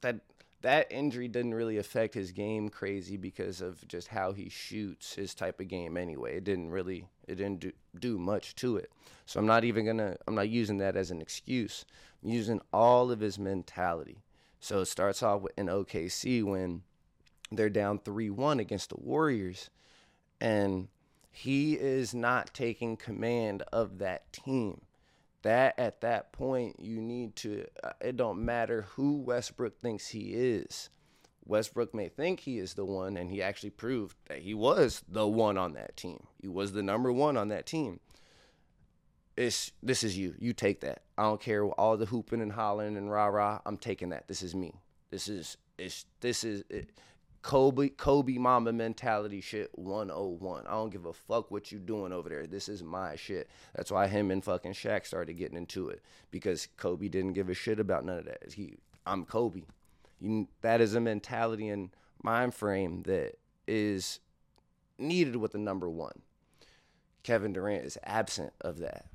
that 0.00 0.20
that 0.62 0.90
injury 0.90 1.28
didn't 1.28 1.54
really 1.54 1.76
affect 1.76 2.14
his 2.14 2.30
game 2.30 2.68
crazy 2.68 3.16
because 3.16 3.60
of 3.60 3.86
just 3.88 4.08
how 4.08 4.32
he 4.32 4.48
shoots 4.48 5.14
his 5.14 5.34
type 5.34 5.60
of 5.60 5.68
game 5.68 5.96
anyway. 5.96 6.36
It 6.36 6.44
didn't 6.44 6.70
really 6.70 7.06
it 7.28 7.34
didn't 7.36 7.60
do, 7.60 7.72
do 7.98 8.18
much 8.18 8.54
to 8.56 8.76
it. 8.76 8.90
So 9.26 9.40
I'm 9.40 9.46
not 9.46 9.64
even 9.64 9.84
gonna 9.84 10.16
I'm 10.26 10.34
not 10.34 10.48
using 10.48 10.78
that 10.78 10.96
as 10.96 11.10
an 11.10 11.20
excuse. 11.20 11.84
I'm 12.22 12.30
using 12.30 12.60
all 12.72 13.10
of 13.10 13.20
his 13.20 13.38
mentality. 13.38 14.22
So 14.60 14.80
it 14.80 14.86
starts 14.86 15.22
off 15.22 15.42
in 15.58 15.66
OKC 15.66 16.44
when 16.44 16.82
they're 17.50 17.68
down 17.68 17.98
three 17.98 18.30
one 18.30 18.60
against 18.60 18.90
the 18.90 19.00
Warriors, 19.00 19.68
and 20.40 20.88
he 21.30 21.74
is 21.74 22.14
not 22.14 22.54
taking 22.54 22.96
command 22.96 23.62
of 23.72 23.98
that 23.98 24.32
team. 24.32 24.82
That 25.42 25.78
at 25.78 26.00
that 26.02 26.32
point, 26.32 26.78
you 26.78 27.00
need 27.00 27.36
to, 27.36 27.66
uh, 27.82 27.90
it 28.00 28.16
don't 28.16 28.44
matter 28.44 28.82
who 28.90 29.18
Westbrook 29.18 29.80
thinks 29.80 30.08
he 30.08 30.34
is. 30.34 30.88
Westbrook 31.44 31.92
may 31.92 32.08
think 32.08 32.40
he 32.40 32.58
is 32.58 32.74
the 32.74 32.84
one, 32.84 33.16
and 33.16 33.30
he 33.30 33.42
actually 33.42 33.70
proved 33.70 34.16
that 34.28 34.38
he 34.38 34.54
was 34.54 35.02
the 35.08 35.26
one 35.26 35.58
on 35.58 35.72
that 35.72 35.96
team. 35.96 36.26
He 36.40 36.48
was 36.48 36.72
the 36.72 36.82
number 36.82 37.12
one 37.12 37.36
on 37.36 37.48
that 37.48 37.66
team. 37.66 37.98
It's 39.36 39.72
this 39.82 40.04
is 40.04 40.16
you. 40.16 40.34
You 40.38 40.52
take 40.52 40.80
that. 40.82 41.02
I 41.18 41.22
don't 41.22 41.40
care 41.40 41.64
all 41.64 41.96
the 41.96 42.06
hooping 42.06 42.42
and 42.42 42.52
hollering 42.52 42.96
and 42.96 43.10
rah 43.10 43.26
rah. 43.26 43.60
I'm 43.66 43.78
taking 43.78 44.10
that. 44.10 44.28
This 44.28 44.42
is 44.42 44.54
me. 44.54 44.74
This 45.10 45.26
is 45.26 45.56
it's 45.78 46.04
this 46.20 46.44
is 46.44 46.62
it. 46.68 46.90
Kobe 47.42 47.88
Kobe 47.88 48.38
Mamba 48.38 48.72
mentality 48.72 49.40
shit 49.40 49.70
101. 49.76 50.66
I 50.66 50.70
don't 50.70 50.90
give 50.90 51.06
a 51.06 51.12
fuck 51.12 51.50
what 51.50 51.72
you 51.72 51.80
doing 51.80 52.12
over 52.12 52.28
there. 52.28 52.46
This 52.46 52.68
is 52.68 52.84
my 52.84 53.16
shit. 53.16 53.50
That's 53.74 53.90
why 53.90 54.06
him 54.06 54.30
and 54.30 54.44
fucking 54.44 54.72
Shaq 54.72 55.04
started 55.04 55.34
getting 55.34 55.56
into 55.56 55.88
it 55.88 56.02
because 56.30 56.68
Kobe 56.76 57.08
didn't 57.08 57.32
give 57.32 57.48
a 57.48 57.54
shit 57.54 57.80
about 57.80 58.04
none 58.04 58.18
of 58.18 58.24
that. 58.26 58.52
He 58.52 58.76
I'm 59.04 59.24
Kobe. 59.24 59.62
You, 60.20 60.46
that 60.60 60.80
is 60.80 60.94
a 60.94 61.00
mentality 61.00 61.68
and 61.68 61.90
mind 62.22 62.54
frame 62.54 63.02
that 63.02 63.38
is 63.66 64.20
needed 64.96 65.34
with 65.36 65.50
the 65.50 65.58
number 65.58 65.90
1. 65.90 66.12
Kevin 67.24 67.52
Durant 67.52 67.84
is 67.84 67.98
absent 68.04 68.52
of 68.60 68.78
that. 68.78 69.06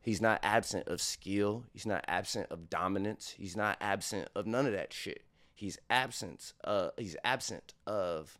He's 0.00 0.22
not 0.22 0.40
absent 0.42 0.88
of 0.88 1.02
skill. 1.02 1.64
He's 1.74 1.84
not 1.84 2.04
absent 2.08 2.46
of 2.50 2.70
dominance. 2.70 3.34
He's 3.36 3.56
not 3.56 3.76
absent 3.82 4.30
of 4.34 4.46
none 4.46 4.64
of 4.64 4.72
that 4.72 4.94
shit 4.94 5.22
he's 5.58 5.76
absent 5.90 6.52
uh 6.62 6.90
he's 6.96 7.16
absent 7.24 7.74
of 7.84 8.38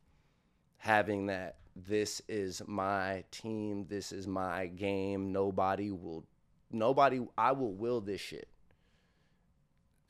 having 0.76 1.26
that 1.26 1.56
this 1.74 2.22
is 2.28 2.62
my 2.68 3.24
team 3.32 3.84
this 3.88 4.12
is 4.12 4.28
my 4.28 4.66
game 4.66 5.32
nobody 5.32 5.90
will 5.90 6.24
nobody 6.70 7.20
i 7.36 7.50
will 7.50 7.72
will 7.72 8.00
this 8.00 8.20
shit. 8.20 8.48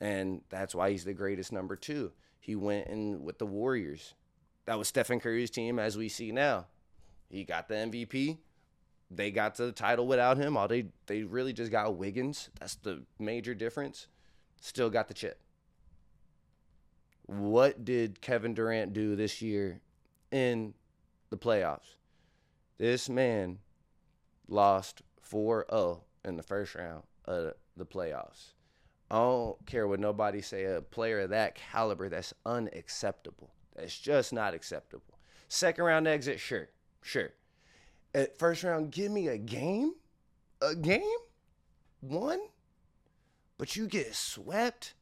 And 0.00 0.42
that's 0.50 0.74
why 0.74 0.90
he's 0.90 1.04
the 1.04 1.12
greatest 1.14 1.50
number 1.50 1.74
two. 1.74 2.12
He 2.38 2.54
went 2.54 2.86
in 2.86 3.24
with 3.24 3.38
the 3.38 3.46
warriors. 3.46 4.12
That 4.66 4.78
was 4.78 4.88
stephen 4.88 5.18
curry's 5.18 5.50
team 5.50 5.78
as 5.78 5.96
we 5.96 6.10
see 6.10 6.30
now. 6.30 6.66
He 7.30 7.44
got 7.44 7.68
the 7.68 7.74
mvp 7.74 8.36
they 9.10 9.30
got 9.30 9.54
to 9.54 9.64
the 9.64 9.72
title 9.72 10.06
without 10.06 10.36
him. 10.36 10.58
All 10.58 10.68
they 10.68 10.88
they 11.06 11.22
really 11.22 11.54
just 11.54 11.72
got 11.72 11.96
wiggins. 11.96 12.50
That's 12.60 12.74
the 12.74 13.04
major 13.18 13.54
difference. 13.54 14.08
Still 14.60 14.90
got 14.90 15.08
the 15.08 15.14
chip 15.14 15.40
what 17.28 17.84
did 17.84 18.20
Kevin 18.20 18.54
Durant 18.54 18.94
do 18.94 19.14
this 19.14 19.40
year 19.42 19.80
in 20.32 20.74
the 21.30 21.36
playoffs? 21.36 21.96
This 22.78 23.08
man 23.08 23.58
lost 24.48 25.02
4-0 25.30 26.00
in 26.24 26.36
the 26.36 26.42
first 26.42 26.74
round 26.74 27.02
of 27.26 27.52
the 27.76 27.84
playoffs. 27.84 28.54
I 29.10 29.16
don't 29.16 29.66
care 29.66 29.86
what 29.86 30.00
nobody 30.00 30.40
say. 30.40 30.64
A 30.64 30.80
player 30.80 31.20
of 31.20 31.30
that 31.30 31.54
caliber, 31.54 32.08
that's 32.08 32.32
unacceptable. 32.46 33.50
That's 33.76 33.98
just 33.98 34.32
not 34.32 34.54
acceptable. 34.54 35.18
Second 35.48 35.84
round 35.84 36.08
exit, 36.08 36.40
sure, 36.40 36.68
sure. 37.02 37.30
At 38.14 38.38
first 38.38 38.64
round, 38.64 38.90
give 38.90 39.12
me 39.12 39.28
a 39.28 39.38
game, 39.38 39.92
a 40.62 40.74
game, 40.74 41.02
one, 42.00 42.40
but 43.58 43.76
you 43.76 43.86
get 43.86 44.14
swept. 44.14 44.94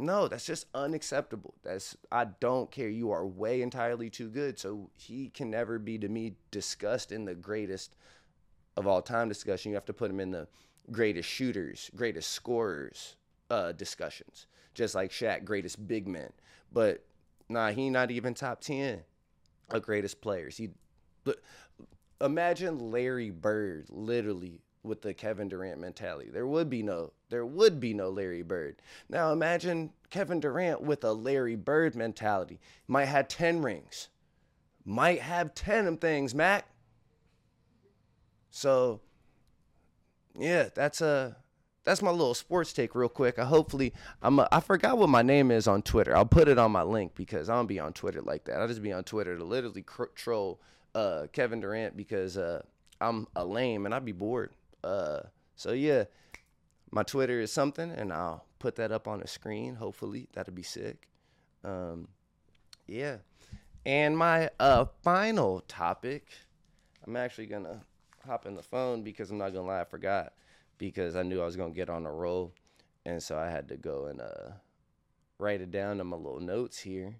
No, 0.00 0.28
that's 0.28 0.46
just 0.46 0.66
unacceptable. 0.74 1.54
That's 1.62 1.94
I 2.10 2.24
don't 2.24 2.70
care. 2.70 2.88
You 2.88 3.10
are 3.10 3.26
way 3.26 3.60
entirely 3.60 4.08
too 4.08 4.30
good. 4.30 4.58
So 4.58 4.88
he 4.96 5.28
can 5.28 5.50
never 5.50 5.78
be 5.78 5.98
to 5.98 6.08
me 6.08 6.36
discussed 6.50 7.12
in 7.12 7.26
the 7.26 7.34
greatest 7.34 7.96
of 8.78 8.86
all 8.86 9.02
time 9.02 9.28
discussion. 9.28 9.70
You 9.70 9.76
have 9.76 9.84
to 9.84 9.92
put 9.92 10.10
him 10.10 10.18
in 10.18 10.30
the 10.30 10.48
greatest 10.90 11.28
shooters, 11.28 11.90
greatest 11.94 12.32
scorers 12.32 13.16
uh, 13.50 13.72
discussions, 13.72 14.46
just 14.72 14.94
like 14.94 15.10
Shaq, 15.10 15.44
greatest 15.44 15.86
big 15.86 16.08
men. 16.08 16.32
But 16.72 17.04
nah, 17.50 17.70
he 17.70 17.90
not 17.90 18.10
even 18.10 18.32
top 18.32 18.62
ten 18.62 19.00
of 19.68 19.82
greatest 19.82 20.22
players. 20.22 20.56
He 20.56 20.70
but 21.24 21.40
imagine 22.22 22.90
Larry 22.90 23.30
Bird 23.30 23.88
literally 23.90 24.62
with 24.82 25.02
the 25.02 25.14
Kevin 25.14 25.48
Durant 25.48 25.80
mentality. 25.80 26.30
There 26.30 26.46
would 26.46 26.70
be 26.70 26.82
no 26.82 27.12
there 27.28 27.46
would 27.46 27.80
be 27.80 27.94
no 27.94 28.08
Larry 28.08 28.42
Bird. 28.42 28.82
Now 29.08 29.32
imagine 29.32 29.90
Kevin 30.10 30.40
Durant 30.40 30.80
with 30.80 31.04
a 31.04 31.12
Larry 31.12 31.56
Bird 31.56 31.94
mentality. 31.94 32.60
Might 32.88 33.06
have 33.06 33.28
10 33.28 33.62
rings. 33.62 34.08
Might 34.84 35.20
have 35.20 35.54
10 35.54 35.86
of 35.86 36.00
things, 36.00 36.34
Mac. 36.34 36.66
So 38.50 39.00
yeah, 40.38 40.68
that's 40.74 41.00
a 41.00 41.36
that's 41.84 42.02
my 42.02 42.10
little 42.10 42.34
sports 42.34 42.72
take 42.72 42.94
real 42.94 43.08
quick. 43.08 43.38
I 43.38 43.44
hopefully 43.44 43.92
I'm 44.22 44.38
a, 44.38 44.48
I 44.50 44.60
forgot 44.60 44.98
what 44.98 45.08
my 45.08 45.22
name 45.22 45.50
is 45.50 45.66
on 45.66 45.82
Twitter. 45.82 46.16
I'll 46.16 46.26
put 46.26 46.48
it 46.48 46.58
on 46.58 46.72
my 46.72 46.82
link 46.82 47.14
because 47.14 47.48
I 47.48 47.54
don't 47.54 47.66
be 47.66 47.80
on 47.80 47.92
Twitter 47.92 48.22
like 48.22 48.44
that. 48.44 48.60
I 48.60 48.66
just 48.66 48.82
be 48.82 48.92
on 48.92 49.04
Twitter 49.04 49.36
to 49.36 49.44
literally 49.44 49.82
cr- 49.82 50.04
troll 50.14 50.60
uh, 50.94 51.26
Kevin 51.32 51.60
Durant 51.60 51.96
because 51.96 52.36
uh, 52.36 52.62
I'm 53.00 53.26
a 53.34 53.44
lame 53.44 53.86
and 53.86 53.94
I'd 53.94 54.04
be 54.04 54.12
bored. 54.12 54.50
Uh, 54.82 55.20
so 55.56 55.72
yeah, 55.72 56.04
my 56.90 57.02
Twitter 57.02 57.40
is 57.40 57.52
something, 57.52 57.90
and 57.90 58.12
I'll 58.12 58.44
put 58.58 58.76
that 58.76 58.92
up 58.92 59.06
on 59.06 59.20
the 59.20 59.28
screen. 59.28 59.74
Hopefully, 59.76 60.28
that'll 60.32 60.54
be 60.54 60.62
sick. 60.62 61.08
Um, 61.64 62.08
yeah, 62.86 63.18
and 63.84 64.16
my 64.16 64.50
uh, 64.58 64.86
final 65.02 65.60
topic. 65.62 66.28
I'm 67.06 67.16
actually 67.16 67.46
gonna 67.46 67.80
hop 68.26 68.46
in 68.46 68.54
the 68.54 68.62
phone 68.62 69.02
because 69.02 69.30
I'm 69.30 69.38
not 69.38 69.52
gonna 69.52 69.66
lie, 69.66 69.80
I 69.80 69.84
forgot 69.84 70.34
because 70.78 71.16
I 71.16 71.22
knew 71.22 71.40
I 71.40 71.46
was 71.46 71.56
gonna 71.56 71.74
get 71.74 71.90
on 71.90 72.06
a 72.06 72.12
roll, 72.12 72.52
and 73.04 73.22
so 73.22 73.38
I 73.38 73.48
had 73.50 73.68
to 73.68 73.76
go 73.76 74.06
and 74.06 74.20
uh, 74.20 74.52
write 75.38 75.60
it 75.60 75.70
down 75.70 76.00
in 76.00 76.06
my 76.06 76.16
little 76.16 76.40
notes 76.40 76.78
here. 76.78 77.16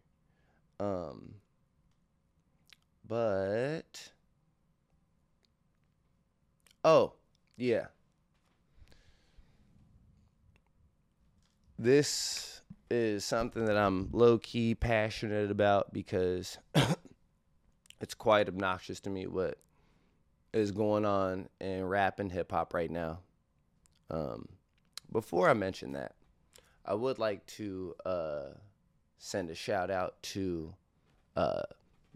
Um, 0.79 1.35
but 3.07 4.13
oh 6.85 7.13
yeah, 7.61 7.89
this 11.79 12.63
is 12.91 13.23
something 13.23 13.67
that 13.67 13.77
I'm 13.77 14.09
low 14.13 14.39
key 14.39 14.75
passionate 14.75 15.51
about 15.51 15.93
because 15.93 16.57
it's 18.01 18.15
quite 18.15 18.49
obnoxious 18.49 18.99
to 19.01 19.11
me 19.11 19.27
what 19.27 19.59
is 20.55 20.73
going 20.73 21.05
on 21.05 21.51
in 21.61 21.85
rap 21.85 22.19
and 22.19 22.33
hip 22.33 22.51
hop 22.51 22.73
right 22.73 22.91
now. 22.91 23.21
Um, 24.11 24.49
before 25.13 25.51
I 25.51 25.53
mention 25.53 25.93
that, 25.93 26.15
I 26.87 26.95
would 26.95 27.19
like 27.19 27.45
to 27.47 27.95
uh, 28.07 28.43
send 29.19 29.51
a 29.51 29.55
shout 29.55 29.91
out 29.91 30.21
to 30.23 30.75
uh, 31.37 31.63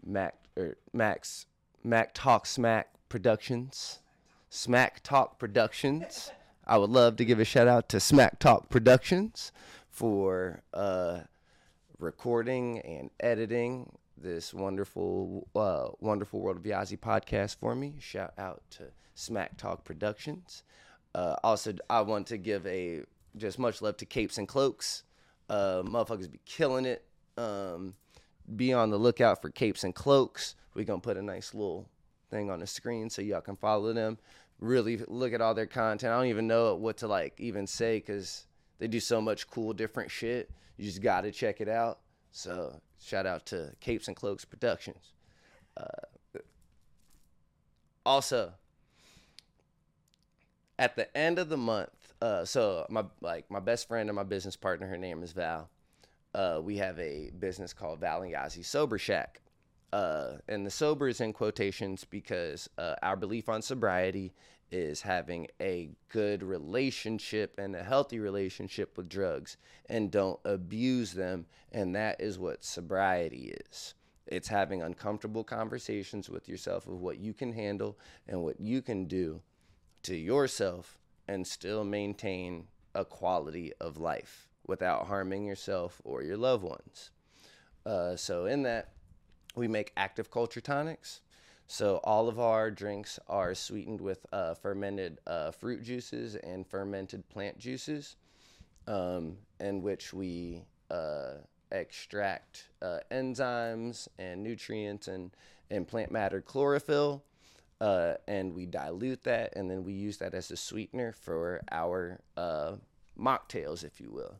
Mac 0.03 0.35
or 0.57 0.77
Max 0.91 1.45
Mac 1.83 2.15
Talk 2.15 2.47
Smack 2.47 2.89
Productions, 3.09 3.99
Smack 4.55 5.03
Talk 5.03 5.37
Productions. 5.37 6.31
I 6.65 6.77
would 6.77 6.89
love 6.89 7.17
to 7.17 7.25
give 7.25 7.41
a 7.41 7.45
shout 7.45 7.67
out 7.67 7.89
to 7.89 7.99
Smack 7.99 8.39
Talk 8.39 8.69
Productions 8.69 9.51
for 9.89 10.61
uh, 10.73 11.19
recording 11.99 12.79
and 12.79 13.09
editing 13.19 13.91
this 14.17 14.53
wonderful, 14.53 15.45
uh, 15.57 15.89
wonderful 15.99 16.39
World 16.39 16.55
of 16.55 16.63
Yazi 16.63 16.97
podcast 16.97 17.57
for 17.57 17.75
me. 17.75 17.95
Shout 17.99 18.31
out 18.37 18.63
to 18.71 18.83
Smack 19.13 19.57
Talk 19.57 19.83
Productions. 19.83 20.63
Uh, 21.13 21.35
also, 21.43 21.73
I 21.89 21.99
want 22.01 22.27
to 22.27 22.37
give 22.37 22.65
a 22.65 23.01
just 23.35 23.59
much 23.59 23.81
love 23.81 23.97
to 23.97 24.05
Capes 24.05 24.37
and 24.37 24.47
Cloaks. 24.47 25.03
Uh, 25.49 25.83
motherfuckers 25.83 26.31
be 26.31 26.39
killing 26.45 26.85
it. 26.85 27.03
Um, 27.37 27.95
be 28.55 28.71
on 28.71 28.89
the 28.89 28.97
lookout 28.97 29.41
for 29.41 29.49
Capes 29.49 29.83
and 29.83 29.93
Cloaks. 29.93 30.55
We're 30.73 30.85
gonna 30.85 31.01
put 31.01 31.17
a 31.17 31.21
nice 31.21 31.53
little 31.53 31.89
thing 32.29 32.49
on 32.49 32.59
the 32.59 32.67
screen 32.67 33.09
so 33.09 33.21
y'all 33.21 33.41
can 33.41 33.55
follow 33.55 33.93
them. 33.93 34.17
Really 34.59 34.97
look 35.07 35.33
at 35.33 35.41
all 35.41 35.53
their 35.53 35.65
content. 35.65 36.13
I 36.13 36.17
don't 36.17 36.27
even 36.27 36.47
know 36.47 36.75
what 36.75 36.97
to 36.97 37.07
like 37.07 37.33
even 37.39 37.67
say 37.67 37.97
because 37.97 38.47
they 38.79 38.87
do 38.87 38.99
so 38.99 39.21
much 39.21 39.49
cool 39.49 39.73
different 39.73 40.11
shit. 40.11 40.49
You 40.77 40.85
just 40.85 41.01
gotta 41.01 41.31
check 41.31 41.61
it 41.61 41.69
out. 41.69 41.99
So 42.31 42.79
shout 43.01 43.25
out 43.25 43.45
to 43.47 43.73
Capes 43.79 44.07
and 44.07 44.15
Cloaks 44.15 44.45
Productions. 44.45 45.13
Uh, 45.77 46.39
also, 48.05 48.53
at 50.77 50.95
the 50.95 51.15
end 51.17 51.39
of 51.39 51.49
the 51.49 51.57
month, 51.57 52.13
uh, 52.21 52.45
so 52.45 52.85
my 52.89 53.03
like 53.21 53.49
my 53.49 53.59
best 53.59 53.87
friend 53.87 54.09
and 54.09 54.15
my 54.15 54.23
business 54.23 54.55
partner, 54.55 54.87
her 54.87 54.97
name 54.97 55.23
is 55.23 55.31
Val. 55.31 55.69
Uh, 56.33 56.59
we 56.61 56.77
have 56.77 56.99
a 56.99 57.31
business 57.39 57.73
called 57.73 57.99
Val 57.99 58.21
and 58.21 58.33
Yazi 58.33 58.63
Sober 58.63 58.97
Shack. 58.97 59.41
Uh, 59.95 60.39
and 60.49 60.65
the 60.65 60.69
sober 60.69 61.07
is 61.07 61.21
in 61.21 61.31
quotations 61.31 62.03
because 62.03 62.69
uh, 62.77 62.95
our 63.01 63.15
belief 63.15 63.47
on 63.47 63.61
sobriety 63.61 64.33
is 64.69 65.01
having 65.01 65.47
a 65.61 65.89
good 66.09 66.43
relationship 66.43 67.57
and 67.57 67.73
a 67.73 67.81
healthy 67.81 68.19
relationship 68.19 68.97
with 68.97 69.07
drugs 69.07 69.55
and 69.87 70.11
don't 70.11 70.37
abuse 70.43 71.13
them. 71.13 71.45
And 71.71 71.95
that 71.95 72.19
is 72.19 72.37
what 72.37 72.65
sobriety 72.65 73.55
is. 73.69 73.93
It's 74.27 74.49
having 74.49 74.81
uncomfortable 74.81 75.45
conversations 75.45 76.29
with 76.29 76.49
yourself 76.49 76.87
of 76.87 76.99
what 76.99 77.19
you 77.19 77.33
can 77.33 77.53
handle 77.53 77.97
and 78.27 78.41
what 78.43 78.59
you 78.59 78.81
can 78.81 79.05
do 79.05 79.43
to 80.03 80.13
yourself 80.17 80.99
and 81.25 81.47
still 81.47 81.85
maintain 81.85 82.67
a 82.93 83.05
quality 83.05 83.71
of 83.79 83.95
life 83.95 84.49
without 84.67 85.07
harming 85.07 85.45
yourself 85.45 86.01
or 86.03 86.21
your 86.21 86.35
loved 86.35 86.65
ones. 86.65 87.11
Uh, 87.85 88.17
so, 88.17 88.45
in 88.45 88.63
that, 88.63 88.94
we 89.55 89.67
make 89.67 89.91
active 89.97 90.29
culture 90.29 90.61
tonics 90.61 91.21
so 91.67 91.99
all 92.03 92.29
of 92.29 92.39
our 92.39 92.69
drinks 92.69 93.19
are 93.27 93.55
sweetened 93.55 93.99
with 93.99 94.25
uh, 94.31 94.53
fermented 94.53 95.19
uh, 95.25 95.51
fruit 95.51 95.83
juices 95.83 96.35
and 96.35 96.65
fermented 96.65 97.27
plant 97.29 97.57
juices, 97.57 98.17
um, 98.87 99.37
in 99.59 99.81
which 99.81 100.13
we 100.13 100.61
uh, 100.91 101.35
extract 101.71 102.69
uh, 102.81 102.99
enzymes 103.11 104.07
and 104.19 104.43
nutrients 104.43 105.07
and, 105.07 105.31
and 105.71 105.87
plant 105.87 106.11
matter 106.11 106.39
chlorophyll. 106.39 107.23
Uh, 107.81 108.13
and 108.27 108.53
we 108.53 108.65
dilute 108.65 109.23
that, 109.23 109.53
and 109.57 109.69
then 109.69 109.83
we 109.83 109.91
use 109.91 110.17
that 110.17 110.33
as 110.33 110.49
a 110.49 110.55
sweetener 110.55 111.11
for 111.11 111.61
our 111.71 112.21
uh, 112.37 112.73
mocktails, 113.19 113.83
if 113.83 113.99
you 113.99 114.09
will. 114.09 114.39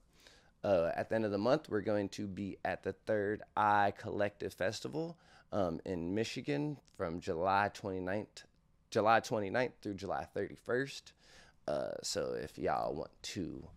At 0.66 1.10
the 1.10 1.16
end 1.16 1.26
of 1.26 1.32
the 1.32 1.38
month, 1.38 1.70
we're 1.70 1.82
going 1.82 2.10
to 2.10 2.28
be 2.28 2.58
at 2.66 2.84
the 2.84 2.94
Third 2.94 3.44
Eye 3.56 3.94
Collective 3.98 4.54
Festival 4.54 5.18
um, 5.52 5.80
in 5.86 6.16
Michigan 6.16 6.78
from 6.98 7.20
July 7.20 7.70
29th, 7.74 8.44
July 8.90 9.20
29th 9.20 9.72
through 9.82 9.94
July 9.96 10.28
31st. 10.36 11.02
Uh, 11.68 11.92
so 12.04 12.36
if 12.42 12.58
y'all 12.58 12.94
want 12.94 13.12
to 13.22 13.68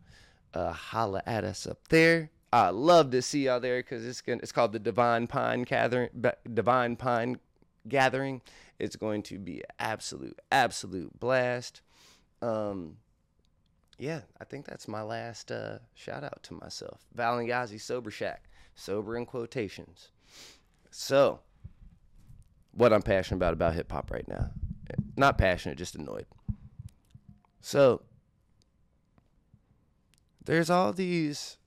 uh, 0.55 0.73
holla 0.73 1.23
at 1.27 1.45
us 1.45 1.67
up 1.67 1.89
there, 1.89 2.31
I 2.53 2.71
love 2.71 3.11
to 3.11 3.21
see 3.21 3.45
y'all 3.45 3.61
there 3.61 3.81
because 3.81 4.07
it's 4.07 4.21
gonna, 4.21 4.41
it's 4.43 4.53
called 4.53 4.73
the 4.73 4.79
Divine 4.79 5.27
Pine 5.27 5.65
Gathering. 5.65 6.09
Divine 6.53 6.97
Pine 6.97 7.39
Gathering. 7.87 8.41
It's 8.79 8.97
going 8.97 9.23
to 9.25 9.39
be 9.39 9.59
an 9.59 9.75
absolute 9.79 10.39
absolute 10.51 11.19
blast. 11.21 11.83
Um, 12.41 12.97
yeah, 13.99 14.21
I 14.41 14.45
think 14.45 14.67
that's 14.67 14.89
my 14.89 15.03
last 15.03 15.51
uh, 15.51 15.79
shout 15.95 16.25
out 16.25 16.43
to 16.45 16.55
myself. 16.55 17.01
Val 17.15 17.39
and 17.39 17.49
Yazi 17.49 17.81
Sober 17.81 18.11
Shack, 18.11 18.45
sober 18.75 19.17
in 19.17 19.27
quotations. 19.27 20.09
So 20.91 21.41
what 22.73 22.93
I'm 22.93 23.03
passionate 23.03 23.39
about 23.39 23.53
about 23.53 23.75
hip 23.75 23.91
hop 23.91 24.11
right 24.11 24.27
now. 24.29 24.51
Not 25.17 25.37
passionate, 25.37 25.77
just 25.77 25.97
annoyed. 25.97 26.27
So 27.61 28.03
there's 30.45 30.71
all 30.71 30.93
these 30.93 31.59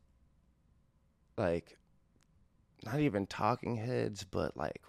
like 1.38 1.78
not 2.86 3.00
even 3.00 3.28
talking 3.28 3.76
heads, 3.76 4.24
but 4.24 4.56
like 4.56 4.82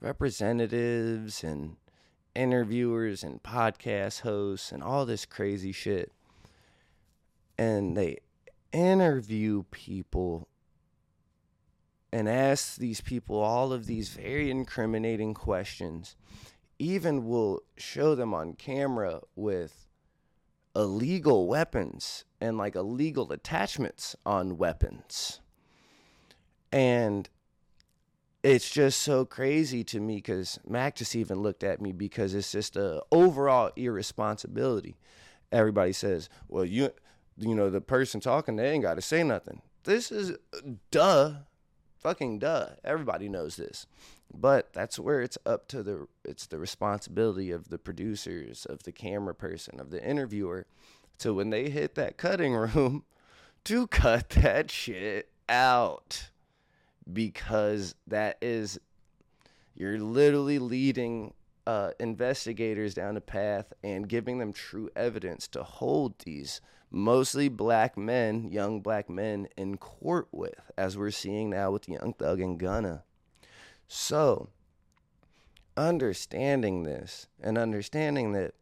representatives 0.00 1.44
and 1.44 1.76
interviewers 2.34 3.22
and 3.22 3.42
podcast 3.42 4.22
hosts 4.22 4.72
and 4.72 4.82
all 4.82 5.06
this 5.06 5.24
crazy 5.24 5.72
shit. 5.72 6.12
And 7.58 7.96
they 7.96 8.18
interview 8.72 9.64
people 9.70 10.48
and 12.12 12.28
ask 12.28 12.76
these 12.76 13.00
people 13.00 13.38
all 13.40 13.72
of 13.72 13.86
these 13.86 14.10
very 14.10 14.50
incriminating 14.50 15.34
questions. 15.34 16.16
Even 16.78 17.26
will 17.26 17.62
show 17.76 18.14
them 18.14 18.34
on 18.34 18.54
camera 18.54 19.20
with 19.36 19.86
illegal 20.74 21.46
weapons 21.46 22.24
and 22.40 22.58
like 22.58 22.74
illegal 22.74 23.32
attachments 23.32 24.16
on 24.26 24.58
weapons. 24.58 25.40
And 26.70 27.28
it's 28.42 28.70
just 28.70 29.00
so 29.00 29.24
crazy 29.24 29.84
to 29.84 30.00
me 30.00 30.16
because 30.16 30.58
Mac 30.66 30.96
just 30.96 31.14
even 31.14 31.40
looked 31.42 31.62
at 31.62 31.80
me 31.80 31.92
because 31.92 32.34
it's 32.34 32.52
just 32.52 32.76
a 32.76 33.02
overall 33.12 33.70
irresponsibility. 33.76 34.96
Everybody 35.52 35.92
says, 35.92 36.28
"Well, 36.48 36.64
you, 36.64 36.90
you 37.36 37.54
know, 37.54 37.70
the 37.70 37.80
person 37.80 38.20
talking, 38.20 38.56
they 38.56 38.70
ain't 38.70 38.82
got 38.82 38.94
to 38.94 39.02
say 39.02 39.22
nothing." 39.22 39.62
This 39.84 40.12
is 40.12 40.36
duh, 40.90 41.34
fucking 41.98 42.38
duh. 42.38 42.70
Everybody 42.84 43.28
knows 43.28 43.56
this, 43.56 43.86
but 44.32 44.72
that's 44.72 44.98
where 44.98 45.20
it's 45.20 45.38
up 45.44 45.68
to 45.68 45.82
the 45.82 46.06
it's 46.24 46.46
the 46.46 46.58
responsibility 46.58 47.50
of 47.50 47.68
the 47.68 47.78
producers, 47.78 48.66
of 48.66 48.84
the 48.84 48.92
camera 48.92 49.34
person, 49.34 49.80
of 49.80 49.90
the 49.90 50.06
interviewer, 50.06 50.66
to 51.18 51.34
when 51.34 51.50
they 51.50 51.70
hit 51.70 51.94
that 51.96 52.16
cutting 52.16 52.54
room, 52.54 53.04
to 53.64 53.86
cut 53.86 54.30
that 54.30 54.70
shit 54.70 55.28
out 55.48 56.30
because 57.10 57.94
that 58.06 58.38
is 58.40 58.78
you're 59.74 59.98
literally 59.98 60.58
leading 60.58 61.34
uh, 61.66 61.90
investigators 62.00 62.94
down 62.94 63.16
a 63.16 63.20
path 63.20 63.72
and 63.82 64.08
giving 64.08 64.38
them 64.38 64.52
true 64.52 64.90
evidence 64.96 65.46
to 65.48 65.62
hold 65.62 66.18
these 66.20 66.60
mostly 66.92 67.48
black 67.48 67.96
men, 67.96 68.52
young 68.52 68.80
black 68.80 69.08
men, 69.08 69.48
in 69.56 69.78
court 69.78 70.28
with, 70.30 70.54
as 70.76 70.96
we're 70.96 71.10
seeing 71.10 71.50
now 71.50 71.70
with 71.70 71.88
Young 71.88 72.12
Thug 72.12 72.40
and 72.40 72.58
Gunna. 72.58 73.02
So, 73.88 74.50
understanding 75.76 76.84
this 76.84 77.26
and 77.40 77.58
understanding 77.58 78.32
that 78.32 78.54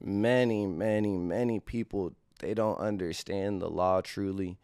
many, 0.00 0.66
many, 0.66 1.18
many 1.18 1.60
people 1.60 2.14
they 2.40 2.54
don't 2.54 2.78
understand 2.78 3.60
the 3.60 3.68
law 3.68 4.00
truly 4.00 4.58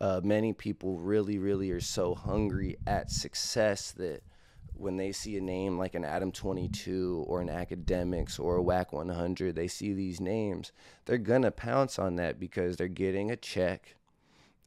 uh, 0.00 0.20
many 0.22 0.52
people 0.52 0.98
really, 0.98 1.38
really 1.38 1.70
are 1.70 1.80
so 1.80 2.14
hungry 2.14 2.76
at 2.86 3.10
success 3.10 3.92
that 3.92 4.22
when 4.76 4.96
they 4.96 5.12
see 5.12 5.36
a 5.36 5.40
name 5.40 5.78
like 5.78 5.94
an 5.94 6.04
Adam 6.04 6.32
22 6.32 7.24
or 7.26 7.40
an 7.40 7.48
Akademiks 7.48 8.40
or 8.40 8.56
a 8.56 8.62
Wack 8.62 8.92
100, 8.92 9.54
they 9.54 9.68
see 9.68 9.92
these 9.92 10.20
names, 10.20 10.72
they're 11.04 11.18
gonna 11.18 11.50
pounce 11.50 11.98
on 11.98 12.16
that 12.16 12.40
because 12.40 12.76
they're 12.76 12.88
getting 12.88 13.30
a 13.30 13.36
check 13.36 13.96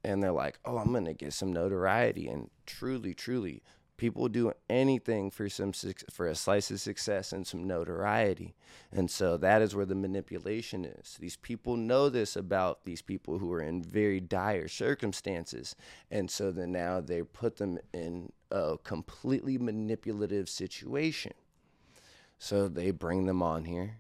and 0.04 0.24
they're 0.24 0.32
like, 0.32 0.60
oh, 0.65 0.78
I'm 0.78 0.93
gonna 0.93 1.13
get 1.13 1.34
some 1.34 1.52
notoriety. 1.52 2.28
And 2.28 2.50
truly, 2.65 3.13
truly, 3.13 3.62
people 3.97 4.29
do 4.29 4.53
anything 4.69 5.31
for 5.31 5.49
some 5.49 5.73
for 6.12 6.27
a 6.27 6.36
slice 6.36 6.71
of 6.71 6.79
success 6.79 7.33
and 7.33 7.45
some 7.45 7.65
notoriety. 7.65 8.55
And 8.91 9.10
so 9.10 9.38
that 9.38 9.62
is 9.62 9.75
where 9.75 9.86
the 9.86 9.95
manipulation 9.95 10.86
is. 10.86 11.17
These 11.19 11.38
people 11.38 11.75
know 11.75 12.07
this 12.07 12.36
about 12.36 12.86
these 12.86 13.01
people 13.01 13.39
who 13.39 13.51
are 13.51 13.62
in 13.62 13.81
very 13.81 14.19
dire 14.19 14.67
circumstances. 14.67 15.75
And 16.12 16.29
so 16.29 16.51
then 16.51 16.71
now 16.71 17.01
they 17.01 17.23
put 17.23 17.57
them 17.57 17.79
in 17.93 18.31
a 18.51 18.77
completely 18.83 19.57
manipulative 19.57 20.47
situation. 20.47 21.33
So 22.38 22.67
they 22.67 22.91
bring 22.91 23.25
them 23.25 23.41
on 23.41 23.65
here. 23.65 23.97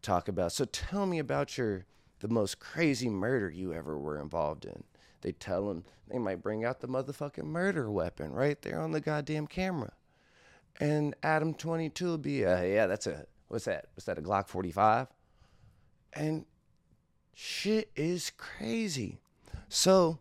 Talk 0.00 0.28
about 0.28 0.52
so 0.52 0.64
tell 0.64 1.04
me 1.04 1.18
about 1.18 1.58
your 1.58 1.84
the 2.20 2.28
most 2.28 2.58
crazy 2.58 3.10
murder 3.10 3.50
you 3.50 3.74
ever 3.74 3.98
were 3.98 4.18
involved 4.20 4.64
in 4.64 4.84
they 5.26 5.32
tell 5.32 5.66
them 5.66 5.82
they 6.08 6.18
might 6.18 6.40
bring 6.40 6.64
out 6.64 6.78
the 6.78 6.86
motherfucking 6.86 7.42
murder 7.42 7.90
weapon 7.90 8.32
right 8.32 8.62
there 8.62 8.80
on 8.80 8.92
the 8.92 9.00
goddamn 9.00 9.48
camera. 9.48 9.92
And 10.78 11.16
Adam 11.20 11.52
22 11.52 12.06
will 12.06 12.16
be, 12.16 12.44
a, 12.44 12.64
yeah, 12.64 12.86
that's 12.86 13.08
a, 13.08 13.26
what's 13.48 13.64
that? 13.64 13.86
What's 13.94 14.04
that, 14.04 14.18
a 14.18 14.22
Glock 14.22 14.46
45? 14.46 15.08
And 16.12 16.44
shit 17.34 17.90
is 17.96 18.30
crazy. 18.36 19.18
So, 19.68 20.20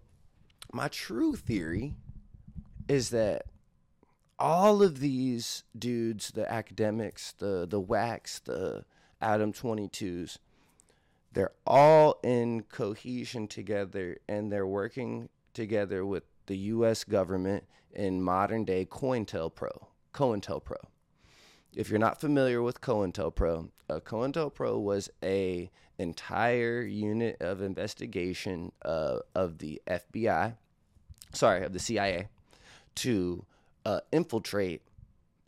my 0.73 0.87
true 0.87 1.35
theory 1.35 1.93
is 2.87 3.11
that 3.11 3.43
all 4.39 4.81
of 4.81 4.99
these 4.99 5.65
dudes, 5.77 6.31
the 6.31 6.45
Akademiks, 6.45 7.37
the 7.37 7.67
the 7.69 7.79
Wacks, 7.79 8.39
the 8.43 8.85
Adam 9.21 9.53
22s, 9.53 10.39
they're 11.35 11.51
all 11.67 12.17
in 12.23 12.63
cohesion 12.63 13.47
together 13.47 14.17
and 14.27 14.51
they're 14.51 14.65
working 14.65 15.27
together 15.53 16.05
with 16.05 16.23
the 16.47 16.57
US 16.57 17.03
government 17.03 17.65
in 17.93 18.21
modern 18.21 18.63
day 18.63 18.85
COINTELPRO. 18.85 19.87
COINTELPRO. 20.13 20.77
If 21.75 21.89
you're 21.89 21.99
not 21.99 22.21
familiar 22.21 22.61
with 22.61 22.79
COINTELPRO, 22.79 23.69
uh, 23.89 23.99
COINTELPRO 23.99 24.79
was 24.81 25.09
a 25.21 25.69
entire 25.97 26.81
unit 26.81 27.35
of 27.41 27.61
investigation 27.61 28.71
uh, 28.83 29.19
of 29.35 29.57
the 29.57 29.81
FBI, 29.87 30.55
sorry, 31.33 31.65
of 31.65 31.73
the 31.73 31.79
CIA, 31.79 32.29
to 32.95 33.45
uh, 33.85 33.99
infiltrate 34.13 34.83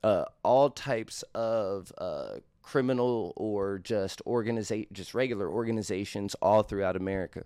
uh, 0.03 0.25
all 0.43 0.69
types 0.69 1.23
of 1.33 1.93
uh, 1.97 2.35
criminal 2.67 3.31
or 3.37 3.79
just 3.79 4.21
organiza- 4.25 4.91
just 4.91 5.13
regular 5.13 5.49
organizations 5.49 6.35
all 6.41 6.63
throughout 6.63 6.97
America. 6.97 7.43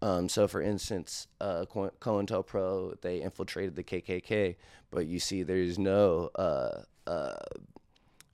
Um, 0.00 0.26
so, 0.26 0.48
for 0.48 0.62
instance, 0.62 1.28
uh, 1.38 1.66
COINTELPRO, 1.66 2.98
they 3.02 3.20
infiltrated 3.20 3.76
the 3.76 3.84
KKK, 3.84 4.56
but 4.90 5.06
you 5.06 5.18
see 5.18 5.42
there's 5.42 5.78
no 5.78 6.30
uh, 6.34 6.80
uh, 7.06 7.34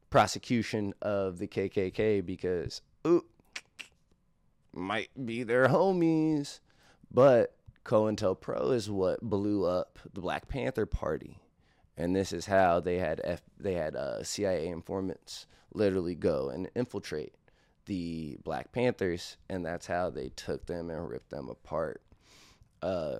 prosecution 0.08 0.94
of 1.02 1.38
the 1.38 1.48
KKK 1.48 2.24
because, 2.24 2.80
ooh, 3.04 3.24
might 4.72 5.10
be 5.26 5.42
their 5.42 5.66
homies. 5.66 6.60
But 7.10 7.56
COINTELPRO 7.84 8.72
is 8.72 8.88
what 8.88 9.20
blew 9.20 9.64
up 9.64 9.98
the 10.14 10.20
Black 10.20 10.46
Panther 10.46 10.86
Party. 10.86 11.40
And 12.00 12.16
this 12.16 12.32
is 12.32 12.46
how 12.46 12.80
they 12.80 12.96
had 12.96 13.20
F- 13.22 13.42
they 13.58 13.74
had 13.74 13.94
uh, 13.94 14.24
CIA 14.24 14.68
informants 14.68 15.46
literally 15.74 16.14
go 16.14 16.48
and 16.48 16.70
infiltrate 16.74 17.34
the 17.84 18.38
Black 18.42 18.72
Panthers, 18.72 19.36
and 19.50 19.66
that's 19.66 19.86
how 19.86 20.08
they 20.08 20.30
took 20.30 20.64
them 20.64 20.88
and 20.88 21.10
ripped 21.10 21.28
them 21.28 21.50
apart. 21.50 22.00
Uh, 22.80 23.18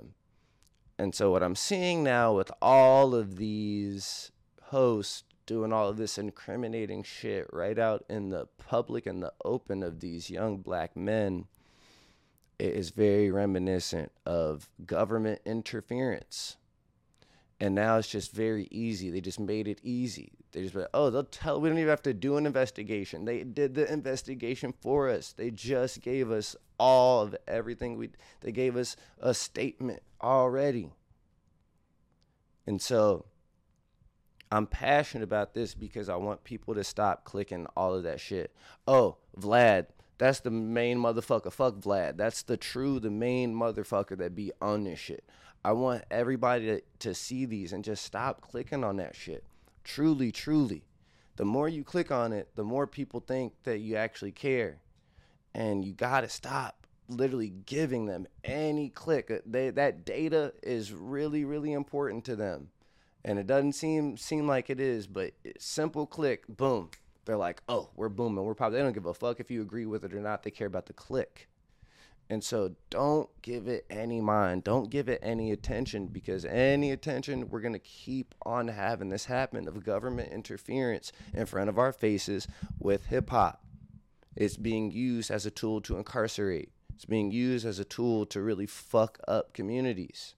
and 0.98 1.14
so, 1.14 1.30
what 1.30 1.42
I'm 1.42 1.56
seeing 1.56 2.02
now 2.02 2.32
with 2.32 2.50
all 2.62 3.14
of 3.14 3.36
these 3.36 4.32
hosts 4.62 5.24
doing 5.44 5.74
all 5.74 5.90
of 5.90 5.98
this 5.98 6.16
incriminating 6.16 7.02
shit 7.02 7.48
right 7.52 7.78
out 7.78 8.06
in 8.08 8.30
the 8.30 8.46
public 8.56 9.04
and 9.04 9.22
the 9.22 9.34
open 9.44 9.82
of 9.82 10.00
these 10.00 10.30
young 10.30 10.56
black 10.56 10.96
men, 10.96 11.44
it 12.58 12.74
is 12.74 12.88
very 12.88 13.30
reminiscent 13.30 14.10
of 14.24 14.70
government 14.86 15.42
interference 15.44 16.56
and 17.60 17.74
now 17.74 17.98
it's 17.98 18.08
just 18.08 18.32
very 18.32 18.66
easy. 18.70 19.10
They 19.10 19.20
just 19.20 19.38
made 19.38 19.68
it 19.68 19.80
easy. 19.82 20.32
They 20.52 20.62
just, 20.62 20.74
went, 20.74 20.88
oh, 20.94 21.10
they'll 21.10 21.24
tell. 21.24 21.60
We 21.60 21.68
don't 21.68 21.78
even 21.78 21.90
have 21.90 22.02
to 22.02 22.14
do 22.14 22.36
an 22.36 22.46
investigation. 22.46 23.26
They 23.26 23.44
did 23.44 23.74
the 23.74 23.90
investigation 23.92 24.72
for 24.80 25.08
us. 25.10 25.32
They 25.32 25.50
just 25.50 26.00
gave 26.00 26.30
us 26.30 26.56
all 26.78 27.22
of 27.22 27.36
everything. 27.46 27.98
We 27.98 28.10
they 28.40 28.50
gave 28.50 28.76
us 28.76 28.96
a 29.20 29.34
statement 29.34 30.02
already. 30.22 30.90
And 32.66 32.80
so, 32.80 33.26
I'm 34.50 34.66
passionate 34.66 35.24
about 35.24 35.54
this 35.54 35.74
because 35.74 36.08
I 36.08 36.16
want 36.16 36.42
people 36.44 36.74
to 36.74 36.84
stop 36.84 37.24
clicking 37.24 37.66
all 37.76 37.94
of 37.94 38.04
that 38.04 38.20
shit. 38.20 38.54
Oh, 38.88 39.18
Vlad, 39.38 39.86
that's 40.20 40.40
the 40.40 40.50
main 40.50 40.98
motherfucker. 40.98 41.50
Fuck 41.50 41.76
Vlad. 41.76 42.18
That's 42.18 42.42
the 42.42 42.58
true, 42.58 43.00
the 43.00 43.10
main 43.10 43.54
motherfucker 43.54 44.18
that 44.18 44.34
be 44.34 44.52
on 44.60 44.84
this 44.84 44.98
shit. 44.98 45.24
I 45.64 45.72
want 45.72 46.04
everybody 46.10 46.66
to, 46.66 46.82
to 46.98 47.14
see 47.14 47.46
these 47.46 47.72
and 47.72 47.82
just 47.82 48.04
stop 48.04 48.42
clicking 48.42 48.84
on 48.84 48.98
that 48.98 49.16
shit. 49.16 49.44
Truly, 49.82 50.30
truly. 50.30 50.84
The 51.36 51.46
more 51.46 51.70
you 51.70 51.84
click 51.84 52.12
on 52.12 52.34
it, 52.34 52.50
the 52.54 52.64
more 52.64 52.86
people 52.86 53.20
think 53.20 53.54
that 53.64 53.78
you 53.78 53.96
actually 53.96 54.32
care. 54.32 54.80
And 55.54 55.86
you 55.86 55.94
got 55.94 56.20
to 56.20 56.28
stop 56.28 56.86
literally 57.08 57.54
giving 57.64 58.04
them 58.04 58.26
any 58.44 58.90
click. 58.90 59.30
Uh, 59.30 59.38
they, 59.46 59.70
that 59.70 60.04
data 60.04 60.52
is 60.62 60.92
really, 60.92 61.46
really 61.46 61.72
important 61.72 62.26
to 62.26 62.36
them. 62.36 62.68
And 63.24 63.38
it 63.38 63.46
doesn't 63.46 63.72
seem 63.72 64.18
seem 64.18 64.46
like 64.46 64.68
it 64.68 64.80
is, 64.80 65.06
but 65.06 65.32
simple 65.58 66.06
click, 66.06 66.44
boom. 66.46 66.90
They're 67.24 67.36
like, 67.36 67.62
oh, 67.68 67.90
we're 67.96 68.08
booming. 68.08 68.44
We're 68.44 68.54
probably, 68.54 68.78
they 68.78 68.84
don't 68.84 68.92
give 68.92 69.06
a 69.06 69.14
fuck 69.14 69.40
if 69.40 69.50
you 69.50 69.62
agree 69.62 69.86
with 69.86 70.04
it 70.04 70.14
or 70.14 70.20
not. 70.20 70.42
They 70.42 70.50
care 70.50 70.66
about 70.66 70.86
the 70.86 70.92
click. 70.92 71.48
And 72.30 72.44
so 72.44 72.76
don't 72.90 73.28
give 73.42 73.66
it 73.66 73.84
any 73.90 74.20
mind. 74.20 74.62
Don't 74.62 74.88
give 74.88 75.08
it 75.08 75.18
any 75.20 75.50
attention 75.50 76.06
because 76.06 76.44
any 76.44 76.92
attention, 76.92 77.48
we're 77.50 77.60
going 77.60 77.72
to 77.72 77.80
keep 77.80 78.36
on 78.46 78.68
having 78.68 79.08
this 79.08 79.24
happen 79.24 79.66
of 79.66 79.84
government 79.84 80.32
interference 80.32 81.10
in 81.34 81.46
front 81.46 81.68
of 81.68 81.76
our 81.76 81.92
faces 81.92 82.46
with 82.78 83.06
hip 83.06 83.30
hop. 83.30 83.64
It's 84.36 84.56
being 84.56 84.92
used 84.92 85.32
as 85.32 85.44
a 85.44 85.50
tool 85.50 85.80
to 85.82 85.96
incarcerate, 85.96 86.70
it's 86.94 87.04
being 87.04 87.32
used 87.32 87.66
as 87.66 87.80
a 87.80 87.84
tool 87.84 88.26
to 88.26 88.40
really 88.40 88.66
fuck 88.66 89.18
up 89.26 89.52
communities. 89.52 90.36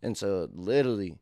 And 0.00 0.16
so, 0.16 0.48
literally, 0.52 1.16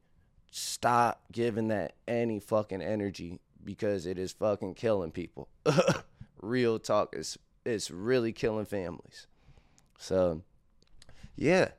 stop 0.51 1.22
giving 1.32 1.68
that 1.68 1.95
any 2.07 2.39
fucking 2.39 2.82
energy 2.82 3.41
because 3.67 4.07
it 4.07 4.19
is 4.19 4.33
fucking 4.33 4.75
killing 4.75 5.11
people. 5.11 5.49
Real 6.41 6.79
talk 6.79 7.14
is 7.14 7.37
it's 7.67 7.91
really 7.91 8.33
killing 8.33 8.64
families. 8.64 9.27
So, 9.99 10.43
yeah, 11.35 11.71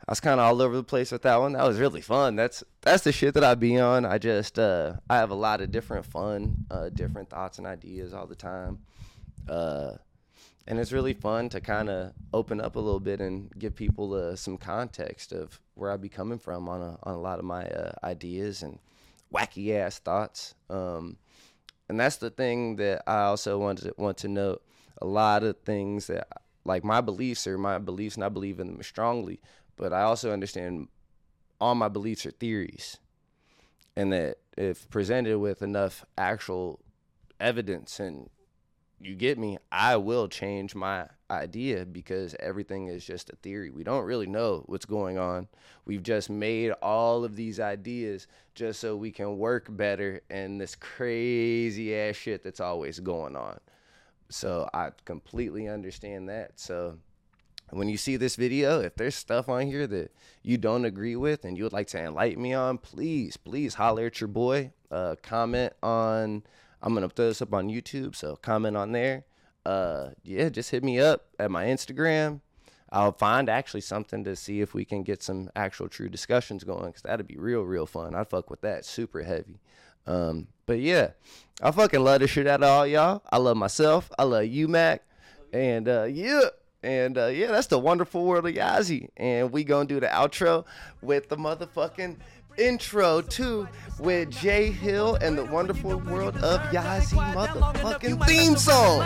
I 0.00 0.12
was 0.12 0.20
kind 0.20 0.40
of 0.40 0.46
all 0.46 0.60
over 0.60 0.76
the 0.76 0.84
place 0.84 1.12
with 1.12 1.22
that 1.22 1.36
one. 1.36 1.52
That 1.52 1.66
was 1.66 1.78
really 1.78 2.00
fun. 2.00 2.36
That's 2.36 2.62
that's 2.82 3.04
the 3.04 3.12
shit 3.12 3.34
that 3.34 3.44
I 3.44 3.54
be 3.54 3.78
on. 3.78 4.04
I 4.04 4.18
just 4.18 4.58
uh, 4.58 4.94
I 5.08 5.16
have 5.16 5.30
a 5.30 5.34
lot 5.34 5.60
of 5.60 5.70
different 5.70 6.04
fun, 6.04 6.66
uh, 6.70 6.90
different 6.90 7.30
thoughts 7.30 7.58
and 7.58 7.66
ideas 7.66 8.12
all 8.12 8.26
the 8.26 8.34
time, 8.34 8.80
uh, 9.48 9.92
and 10.66 10.78
it's 10.78 10.92
really 10.92 11.14
fun 11.14 11.48
to 11.50 11.60
kind 11.60 11.88
of 11.88 12.12
open 12.32 12.60
up 12.60 12.76
a 12.76 12.80
little 12.80 13.00
bit 13.00 13.20
and 13.20 13.50
give 13.58 13.74
people 13.74 14.14
uh, 14.14 14.36
some 14.36 14.58
context 14.58 15.32
of 15.32 15.60
where 15.74 15.90
I 15.90 15.96
be 15.96 16.08
coming 16.08 16.38
from 16.38 16.68
on 16.68 16.82
a 16.82 16.98
on 17.02 17.14
a 17.14 17.20
lot 17.20 17.38
of 17.38 17.44
my 17.44 17.64
uh, 17.66 17.92
ideas 18.04 18.62
and 18.62 18.78
wacky 19.32 19.74
ass 19.74 19.98
thoughts. 19.98 20.54
Um, 20.68 21.16
and 21.88 22.00
that's 22.00 22.16
the 22.16 22.30
thing 22.30 22.76
that 22.76 23.02
I 23.06 23.22
also 23.24 23.58
want 23.58 23.78
to 23.80 23.94
want 23.96 24.18
to 24.18 24.28
note. 24.28 24.62
A 25.02 25.06
lot 25.06 25.42
of 25.42 25.58
things 25.58 26.06
that 26.06 26.26
like 26.64 26.84
my 26.84 27.00
beliefs 27.00 27.46
are 27.46 27.58
my 27.58 27.78
beliefs 27.78 28.16
and 28.16 28.24
I 28.24 28.28
believe 28.28 28.60
in 28.60 28.66
them 28.66 28.82
strongly, 28.82 29.40
but 29.76 29.92
I 29.92 30.02
also 30.02 30.32
understand 30.32 30.88
all 31.60 31.74
my 31.74 31.88
beliefs 31.88 32.26
are 32.26 32.32
theories. 32.32 32.98
And 33.94 34.12
that 34.12 34.38
if 34.56 34.88
presented 34.90 35.38
with 35.38 35.62
enough 35.62 36.04
actual 36.18 36.80
evidence 37.40 38.00
and 38.00 38.28
you 39.00 39.14
get 39.14 39.38
me, 39.38 39.58
I 39.70 39.96
will 39.96 40.28
change 40.28 40.74
my 40.74 41.06
idea 41.30 41.84
because 41.84 42.34
everything 42.40 42.88
is 42.88 43.04
just 43.04 43.30
a 43.30 43.36
theory. 43.36 43.70
We 43.70 43.84
don't 43.84 44.04
really 44.04 44.26
know 44.26 44.62
what's 44.66 44.86
going 44.86 45.18
on. 45.18 45.48
We've 45.84 46.02
just 46.02 46.30
made 46.30 46.72
all 46.82 47.24
of 47.24 47.36
these 47.36 47.60
ideas 47.60 48.26
just 48.54 48.80
so 48.80 48.96
we 48.96 49.10
can 49.10 49.38
work 49.38 49.66
better 49.68 50.20
in 50.30 50.58
this 50.58 50.74
crazy 50.74 51.94
ass 51.94 52.16
shit 52.16 52.42
that's 52.42 52.60
always 52.60 53.00
going 53.00 53.36
on. 53.36 53.58
So 54.28 54.68
I 54.74 54.90
completely 55.04 55.68
understand 55.68 56.28
that. 56.28 56.58
So 56.58 56.98
when 57.70 57.88
you 57.88 57.96
see 57.96 58.16
this 58.16 58.36
video, 58.36 58.80
if 58.80 58.94
there's 58.94 59.14
stuff 59.14 59.48
on 59.48 59.66
here 59.66 59.86
that 59.86 60.12
you 60.42 60.56
don't 60.56 60.84
agree 60.84 61.16
with 61.16 61.44
and 61.44 61.56
you 61.56 61.64
would 61.64 61.72
like 61.72 61.88
to 61.88 62.00
enlighten 62.00 62.42
me 62.42 62.54
on, 62.54 62.78
please, 62.78 63.36
please 63.36 63.74
holler 63.74 64.06
at 64.06 64.20
your 64.20 64.28
boy. 64.28 64.72
Uh, 64.90 65.16
comment 65.22 65.72
on, 65.82 66.42
I'm 66.82 66.94
going 66.94 67.08
to 67.08 67.14
throw 67.14 67.26
this 67.26 67.42
up 67.42 67.52
on 67.52 67.68
YouTube, 67.68 68.14
so 68.14 68.36
comment 68.36 68.76
on 68.76 68.92
there. 68.92 69.24
Uh, 69.66 70.10
yeah, 70.22 70.48
just 70.48 70.70
hit 70.70 70.84
me 70.84 71.00
up 71.00 71.26
at 71.40 71.50
my 71.50 71.64
Instagram. 71.64 72.40
I'll 72.92 73.10
find 73.10 73.48
actually 73.48 73.80
something 73.80 74.22
to 74.22 74.36
see 74.36 74.60
if 74.60 74.74
we 74.74 74.84
can 74.84 75.02
get 75.02 75.24
some 75.24 75.50
actual 75.56 75.88
true 75.88 76.08
discussions 76.08 76.62
going 76.62 76.86
because 76.86 77.02
that'd 77.02 77.26
be 77.26 77.36
real, 77.36 77.62
real 77.62 77.84
fun. 77.84 78.14
I'd 78.14 78.28
fuck 78.28 78.48
with 78.48 78.60
that 78.60 78.84
super 78.84 79.24
heavy. 79.24 79.58
Um, 80.06 80.46
but 80.66 80.78
yeah, 80.78 81.10
I 81.60 81.72
fucking 81.72 81.98
love 81.98 82.20
the 82.20 82.28
shit 82.28 82.46
out 82.46 82.62
of 82.62 82.68
all 82.68 82.86
y'all. 82.86 83.24
I 83.28 83.38
love 83.38 83.56
myself. 83.56 84.08
I 84.16 84.22
love 84.22 84.44
you, 84.46 84.68
Mac. 84.68 85.02
And 85.52 85.88
uh, 85.88 86.04
yeah. 86.04 86.42
And 86.84 87.18
uh, 87.18 87.26
yeah, 87.26 87.48
that's 87.48 87.66
the 87.66 87.80
wonderful 87.80 88.24
world 88.24 88.46
of 88.46 88.54
Yazi. 88.54 89.08
And 89.16 89.50
we 89.50 89.64
gonna 89.64 89.88
do 89.88 89.98
the 89.98 90.06
outro 90.06 90.64
with 91.02 91.28
the 91.28 91.36
motherfucking 91.36 92.18
intro 92.58 93.20
too 93.20 93.68
with 93.98 94.30
Jay 94.30 94.70
Hill 94.70 95.16
and 95.20 95.38
the 95.38 95.44
wonderful 95.44 95.98
world 95.98 96.36
of 96.38 96.60
Yazi 96.72 97.16
motherfucking 97.32 98.26
theme 98.26 98.56
song. 98.56 99.00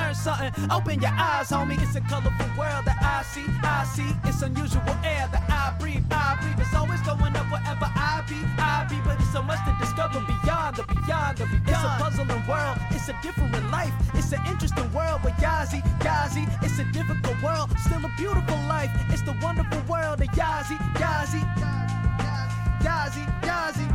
Open 0.71 1.01
your 1.01 1.13
eyes, 1.13 1.51
homie. 1.51 1.81
It's 1.81 1.95
a 1.95 2.01
colorful 2.03 2.51
world 2.59 2.85
that 2.87 2.99
I 3.01 3.23
see. 3.31 3.45
I 3.63 3.85
see. 3.85 4.11
It's 4.29 4.43
unusual 4.43 4.83
air 5.05 5.29
that 5.31 5.45
I 5.49 5.77
breathe. 5.79 6.05
I 6.11 6.39
breathe. 6.41 6.59
It's 6.59 6.75
always 6.75 7.01
going 7.03 7.37
up 7.37 7.47
wherever 7.51 7.87
I 7.87 8.25
be. 8.29 8.35
I 8.59 8.87
be. 8.91 8.97
But 9.05 9.21
it's 9.21 9.33
so 9.33 9.43
much 9.43 9.59
to 9.67 9.77
discover 9.79 10.21
beyond 10.27 10.77
the 10.77 10.85
beyond 10.85 11.39
the 11.39 11.47
beyond. 11.47 11.69
It's 11.69 11.85
a 11.85 12.03
puzzling 12.03 12.47
world. 12.49 12.79
It's 12.91 13.09
a 13.09 13.17
different 13.23 13.71
life. 13.71 13.95
It's 14.15 14.33
an 14.33 14.41
interesting 14.47 14.93
world. 14.93 15.21
But 15.23 15.35
Yazi, 15.39 15.83
Yazi. 16.01 16.47
It's 16.63 16.79
a 16.79 16.85
difficult 16.93 17.41
world. 17.43 17.71
Still 17.79 18.05
a 18.05 18.13
beautiful 18.17 18.59
life. 18.67 18.91
It's 19.11 19.23
the 19.23 19.37
wonderful 19.43 19.83
world 19.89 20.21
of 20.21 20.29
Yazi, 20.35 20.77
Yazi. 20.99 21.90
Yazi, 22.83 23.21
Yazi, 23.43 23.87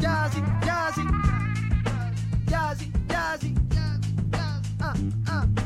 Yazi, 0.00 0.40
Yazi, 0.66 1.04
Yazi, 2.50 2.92
Yazi, 3.08 3.50
Yazi, 3.54 3.54
uh, 4.80 4.94
uh. 5.28 5.61